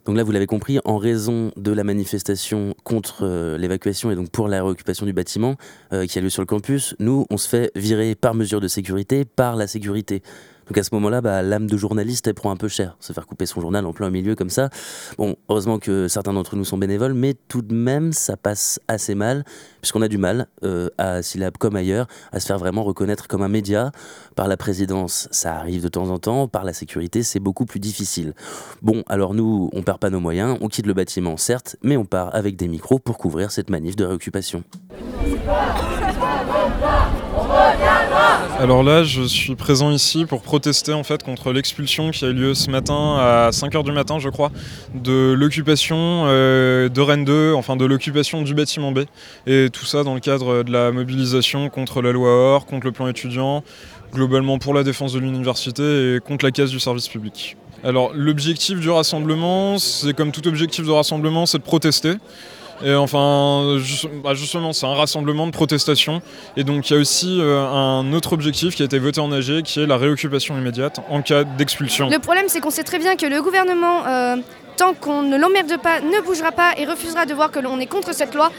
Donc 0.07 0.15
là, 0.15 0.23
vous 0.23 0.31
l'avez 0.31 0.47
compris, 0.47 0.79
en 0.85 0.97
raison 0.97 1.51
de 1.57 1.73
la 1.73 1.83
manifestation 1.83 2.73
contre 2.85 3.25
euh, 3.25 3.57
l'évacuation 3.57 4.09
et 4.09 4.15
donc 4.15 4.29
pour 4.29 4.47
la 4.47 4.63
réoccupation 4.63 5.05
du 5.05 5.11
bâtiment 5.11 5.57
euh, 5.91 6.05
qui 6.05 6.17
a 6.17 6.21
lieu 6.21 6.29
sur 6.29 6.41
le 6.41 6.45
campus, 6.45 6.95
nous, 6.99 7.25
on 7.29 7.35
se 7.35 7.49
fait 7.49 7.71
virer 7.75 8.15
par 8.15 8.33
mesure 8.33 8.61
de 8.61 8.69
sécurité 8.69 9.25
par 9.25 9.57
la 9.57 9.67
sécurité. 9.67 10.23
Donc 10.67 10.77
à 10.77 10.83
ce 10.83 10.89
moment-là, 10.93 11.21
bah, 11.21 11.41
l'âme 11.41 11.67
de 11.67 11.77
journaliste, 11.77 12.27
elle 12.27 12.33
prend 12.33 12.51
un 12.51 12.57
peu 12.57 12.67
cher. 12.67 12.97
Se 12.99 13.13
faire 13.13 13.25
couper 13.25 13.45
son 13.45 13.61
journal 13.61 13.85
en 13.85 13.93
plein 13.93 14.09
milieu 14.09 14.35
comme 14.35 14.49
ça. 14.49 14.69
Bon, 15.17 15.35
heureusement 15.49 15.79
que 15.79 16.07
certains 16.07 16.33
d'entre 16.33 16.55
nous 16.55 16.65
sont 16.65 16.77
bénévoles, 16.77 17.13
mais 17.13 17.35
tout 17.47 17.61
de 17.61 17.73
même, 17.73 18.11
ça 18.13 18.37
passe 18.37 18.79
assez 18.87 19.15
mal, 19.15 19.43
puisqu'on 19.81 20.01
a 20.01 20.07
du 20.07 20.17
mal, 20.17 20.47
euh, 20.63 20.89
à 20.97 21.21
Syllab 21.21 21.57
comme 21.57 21.75
ailleurs, 21.75 22.07
à 22.31 22.39
se 22.39 22.47
faire 22.47 22.57
vraiment 22.57 22.83
reconnaître 22.83 23.27
comme 23.27 23.41
un 23.41 23.47
média. 23.47 23.91
Par 24.35 24.47
la 24.47 24.57
présidence, 24.57 25.27
ça 25.31 25.55
arrive 25.55 25.81
de 25.81 25.87
temps 25.87 26.09
en 26.09 26.19
temps. 26.19 26.47
Par 26.47 26.63
la 26.63 26.73
sécurité, 26.73 27.23
c'est 27.23 27.39
beaucoup 27.39 27.65
plus 27.65 27.79
difficile. 27.79 28.33
Bon, 28.81 29.03
alors 29.07 29.33
nous, 29.33 29.69
on 29.73 29.83
perd 29.83 29.99
pas 29.99 30.09
nos 30.09 30.19
moyens, 30.19 30.57
on 30.61 30.67
quitte 30.67 30.85
le 30.85 30.93
bâtiment, 30.93 31.37
certes, 31.37 31.77
mais 31.81 31.97
on 31.97 32.05
part 32.05 32.33
avec 32.35 32.55
des 32.55 32.67
micros 32.67 32.99
pour 32.99 33.17
couvrir 33.17 33.51
cette 33.51 33.69
manif 33.69 33.95
de 33.95 34.05
réoccupation. 34.05 34.63
Alors 38.59 38.81
là, 38.81 39.03
je 39.03 39.21
suis 39.21 39.55
présent 39.55 39.91
ici 39.91 40.25
pour 40.25 40.41
protester 40.41 40.91
en 40.91 41.03
fait 41.03 41.21
contre 41.21 41.51
l'expulsion 41.51 42.09
qui 42.09 42.25
a 42.25 42.29
eu 42.29 42.33
lieu 42.33 42.53
ce 42.55 42.71
matin 42.71 43.17
à 43.19 43.51
5h 43.51 43.83
du 43.83 43.91
matin, 43.91 44.17
je 44.17 44.29
crois, 44.29 44.51
de 44.95 45.33
l'occupation 45.37 46.23
euh, 46.25 46.89
de 46.89 47.01
Rennes 47.01 47.23
2, 47.23 47.53
enfin 47.53 47.75
de 47.75 47.85
l'occupation 47.85 48.41
du 48.41 48.55
bâtiment 48.55 48.91
B. 48.91 49.01
Et 49.45 49.69
tout 49.71 49.85
ça 49.85 50.03
dans 50.03 50.15
le 50.15 50.19
cadre 50.19 50.63
de 50.63 50.71
la 50.71 50.91
mobilisation 50.91 51.69
contre 51.69 52.01
la 52.01 52.11
loi 52.11 52.55
OR, 52.55 52.65
contre 52.65 52.87
le 52.87 52.91
plan 52.91 53.07
étudiant, 53.07 53.63
globalement 54.11 54.57
pour 54.57 54.73
la 54.73 54.83
défense 54.83 55.13
de 55.13 55.19
l'université 55.19 56.15
et 56.15 56.19
contre 56.19 56.43
la 56.43 56.51
caisse 56.51 56.71
du 56.71 56.79
service 56.79 57.07
public. 57.07 57.57
Alors 57.83 58.11
l'objectif 58.15 58.79
du 58.79 58.89
rassemblement, 58.89 59.77
c'est 59.77 60.15
comme 60.15 60.31
tout 60.31 60.47
objectif 60.47 60.85
de 60.85 60.91
rassemblement, 60.91 61.45
c'est 61.45 61.59
de 61.59 61.63
protester. 61.63 62.13
Et 62.83 62.93
enfin, 62.93 63.77
bah, 64.23 64.33
justement, 64.33 64.73
c'est 64.73 64.85
un 64.85 64.93
rassemblement 64.93 65.47
de 65.47 65.51
protestation. 65.51 66.21
Et 66.55 66.63
donc, 66.63 66.89
il 66.89 66.93
y 66.93 66.95
a 66.95 66.99
aussi 66.99 67.37
euh, 67.39 67.65
un 67.65 68.13
autre 68.13 68.33
objectif 68.33 68.75
qui 68.75 68.83
a 68.83 68.85
été 68.85 68.99
voté 68.99 69.19
en 69.19 69.31
AG, 69.31 69.63
qui 69.63 69.81
est 69.81 69.87
la 69.87 69.97
réoccupation 69.97 70.57
immédiate 70.57 70.99
en 71.09 71.21
cas 71.21 71.43
d'expulsion. 71.43 72.09
Le 72.09 72.19
problème, 72.19 72.45
c'est 72.47 72.59
qu'on 72.59 72.69
sait 72.69 72.83
très 72.83 72.99
bien 72.99 73.15
que 73.15 73.25
le 73.25 73.41
gouvernement, 73.41 74.05
euh, 74.05 74.35
tant 74.77 74.93
qu'on 74.93 75.23
ne 75.23 75.37
l'emmerde 75.37 75.81
pas, 75.81 76.01
ne 76.01 76.21
bougera 76.21 76.51
pas 76.51 76.73
et 76.77 76.85
refusera 76.85 77.25
de 77.25 77.33
voir 77.33 77.51
que 77.51 77.59
l'on 77.59 77.79
est 77.79 77.87
contre 77.87 78.13
cette 78.13 78.35
loi. 78.35 78.51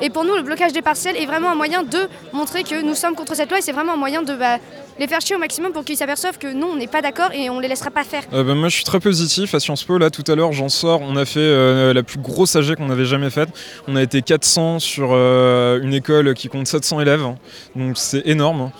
Et 0.00 0.10
pour 0.10 0.24
nous, 0.24 0.36
le 0.36 0.42
blocage 0.42 0.72
des 0.72 0.82
parcelles 0.82 1.16
est 1.16 1.26
vraiment 1.26 1.50
un 1.50 1.54
moyen 1.54 1.82
de 1.82 2.08
montrer 2.32 2.64
que 2.64 2.82
nous 2.82 2.94
sommes 2.94 3.14
contre 3.14 3.34
cette 3.34 3.48
loi 3.48 3.58
et 3.58 3.62
c'est 3.62 3.72
vraiment 3.72 3.94
un 3.94 3.98
moyen 3.98 4.22
de 4.22 4.34
bah, 4.34 4.58
les 4.98 5.06
faire 5.06 5.20
chier 5.20 5.36
au 5.36 5.38
maximum 5.38 5.72
pour 5.72 5.84
qu'ils 5.84 5.96
s'aperçoivent 5.96 6.38
que 6.38 6.52
non, 6.52 6.68
on 6.72 6.76
n'est 6.76 6.86
pas 6.86 7.02
d'accord 7.02 7.30
et 7.32 7.50
on 7.50 7.60
les 7.60 7.68
laissera 7.68 7.90
pas 7.90 8.04
faire. 8.04 8.22
Euh, 8.32 8.44
bah, 8.44 8.54
moi, 8.54 8.68
je 8.68 8.76
suis 8.76 8.84
très 8.84 9.00
positif 9.00 9.54
à 9.54 9.60
Sciences 9.60 9.84
Po. 9.84 9.98
Là, 9.98 10.10
tout 10.10 10.24
à 10.26 10.34
l'heure, 10.34 10.52
j'en 10.52 10.68
sors. 10.68 11.00
On 11.02 11.16
a 11.16 11.24
fait 11.24 11.40
euh, 11.40 11.92
la 11.92 12.02
plus 12.02 12.18
grosse 12.18 12.56
AG 12.56 12.74
qu'on 12.76 12.90
avait 12.90 13.04
jamais 13.04 13.30
faite. 13.30 13.48
On 13.88 13.96
a 13.96 14.02
été 14.02 14.22
400 14.22 14.78
sur 14.78 15.10
euh, 15.12 15.80
une 15.82 15.94
école 15.94 16.34
qui 16.34 16.48
compte 16.48 16.66
700 16.66 17.00
élèves. 17.00 17.26
Donc, 17.74 17.98
c'est 17.98 18.26
énorme. 18.26 18.70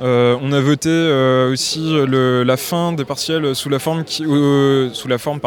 on 0.00 0.52
a 0.52 0.60
voté 0.60 0.90
aussi 1.50 1.94
la 2.08 2.56
fin 2.56 2.92
des 2.92 3.04
partiels 3.04 3.54
sous 3.54 3.68
la 3.68 3.78
forme, 3.78 4.04
sous 4.06 5.08
la 5.08 5.18
forme 5.18 5.40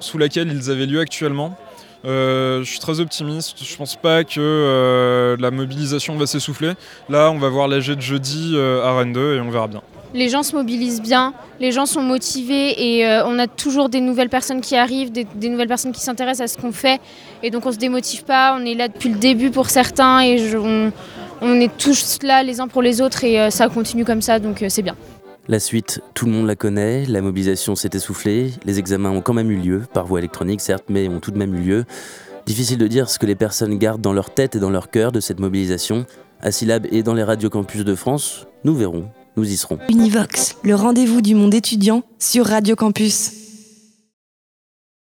sous 0.00 0.18
laquelle 0.18 0.52
ils 0.52 0.70
avaient 0.70 0.86
lieu 0.86 1.00
actuellement. 1.00 1.56
Euh, 2.04 2.62
je 2.62 2.70
suis 2.70 2.78
très 2.78 3.00
optimiste. 3.00 3.56
Je 3.62 3.76
pense 3.76 3.96
pas 3.96 4.24
que 4.24 4.38
euh, 4.38 5.36
la 5.38 5.50
mobilisation 5.50 6.16
va 6.16 6.26
s'essouffler. 6.26 6.72
Là, 7.08 7.30
on 7.30 7.38
va 7.38 7.48
voir 7.48 7.68
l'AG 7.68 7.94
de 7.94 8.00
jeudi 8.00 8.52
euh, 8.54 8.84
à 8.84 8.98
Rennes 8.98 9.12
2 9.12 9.36
et 9.36 9.40
on 9.40 9.50
verra 9.50 9.68
bien. 9.68 9.82
Les 10.12 10.28
gens 10.28 10.44
se 10.44 10.54
mobilisent 10.54 11.02
bien, 11.02 11.34
les 11.58 11.72
gens 11.72 11.86
sont 11.86 12.00
motivés 12.00 13.00
et 13.00 13.04
on 13.26 13.36
a 13.40 13.48
toujours 13.48 13.88
des 13.88 14.00
nouvelles 14.00 14.28
personnes 14.28 14.60
qui 14.60 14.76
arrivent, 14.76 15.10
des, 15.10 15.26
nouvelles 15.48 15.66
personnes 15.66 15.90
qui 15.90 16.02
s'intéressent 16.02 16.52
à 16.52 16.54
ce 16.54 16.56
qu'on 16.56 16.70
fait. 16.70 17.00
Et 17.42 17.50
donc 17.50 17.66
on 17.66 17.72
se 17.72 17.78
démotive 17.78 18.22
pas, 18.22 18.56
on 18.56 18.64
est 18.64 18.74
là 18.74 18.86
depuis 18.86 19.08
le 19.08 19.18
début 19.18 19.50
pour 19.50 19.70
certains 19.70 20.20
et 20.20 20.54
on, 20.54 20.92
on, 21.42 21.54
est 21.60 21.76
tous 21.76 22.20
là 22.22 22.44
les 22.44 22.60
uns 22.60 22.68
pour 22.68 22.80
les 22.80 23.00
autres 23.00 23.24
et 23.24 23.50
ça 23.50 23.68
continue 23.68 24.04
comme 24.04 24.22
ça, 24.22 24.38
donc 24.38 24.64
c'est 24.68 24.82
bien. 24.82 24.94
La 25.46 25.60
suite, 25.60 26.00
tout 26.14 26.24
le 26.24 26.32
monde 26.32 26.46
la 26.46 26.56
connaît, 26.56 27.04
la 27.04 27.20
mobilisation 27.20 27.76
s'est 27.76 27.90
essoufflée, 27.92 28.52
les 28.64 28.78
examens 28.78 29.10
ont 29.10 29.20
quand 29.20 29.34
même 29.34 29.50
eu 29.50 29.56
lieu, 29.56 29.82
par 29.92 30.06
voie 30.06 30.20
électronique 30.20 30.62
certes, 30.62 30.84
mais 30.88 31.06
ont 31.06 31.20
tout 31.20 31.32
de 31.32 31.36
même 31.36 31.54
eu 31.54 31.60
lieu. 31.60 31.84
Difficile 32.46 32.78
de 32.78 32.86
dire 32.86 33.10
ce 33.10 33.18
que 33.18 33.26
les 33.26 33.34
personnes 33.34 33.76
gardent 33.76 34.00
dans 34.00 34.14
leur 34.14 34.32
tête 34.32 34.56
et 34.56 34.58
dans 34.58 34.70
leur 34.70 34.90
cœur 34.90 35.12
de 35.12 35.20
cette 35.20 35.40
mobilisation. 35.40 36.06
À 36.40 36.50
Syllab 36.50 36.86
et 36.90 37.02
dans 37.02 37.12
les 37.12 37.22
radiocampus 37.22 37.84
de 37.84 37.94
France, 37.94 38.46
nous 38.64 38.74
verrons, 38.74 39.10
nous 39.36 39.46
y 39.46 39.58
serons. 39.58 39.78
Univox, 39.90 40.56
le 40.62 40.74
rendez-vous 40.74 41.20
du 41.20 41.34
monde 41.34 41.52
étudiant 41.52 42.04
sur 42.18 42.46
Radio 42.46 42.74
Campus. 42.74 43.43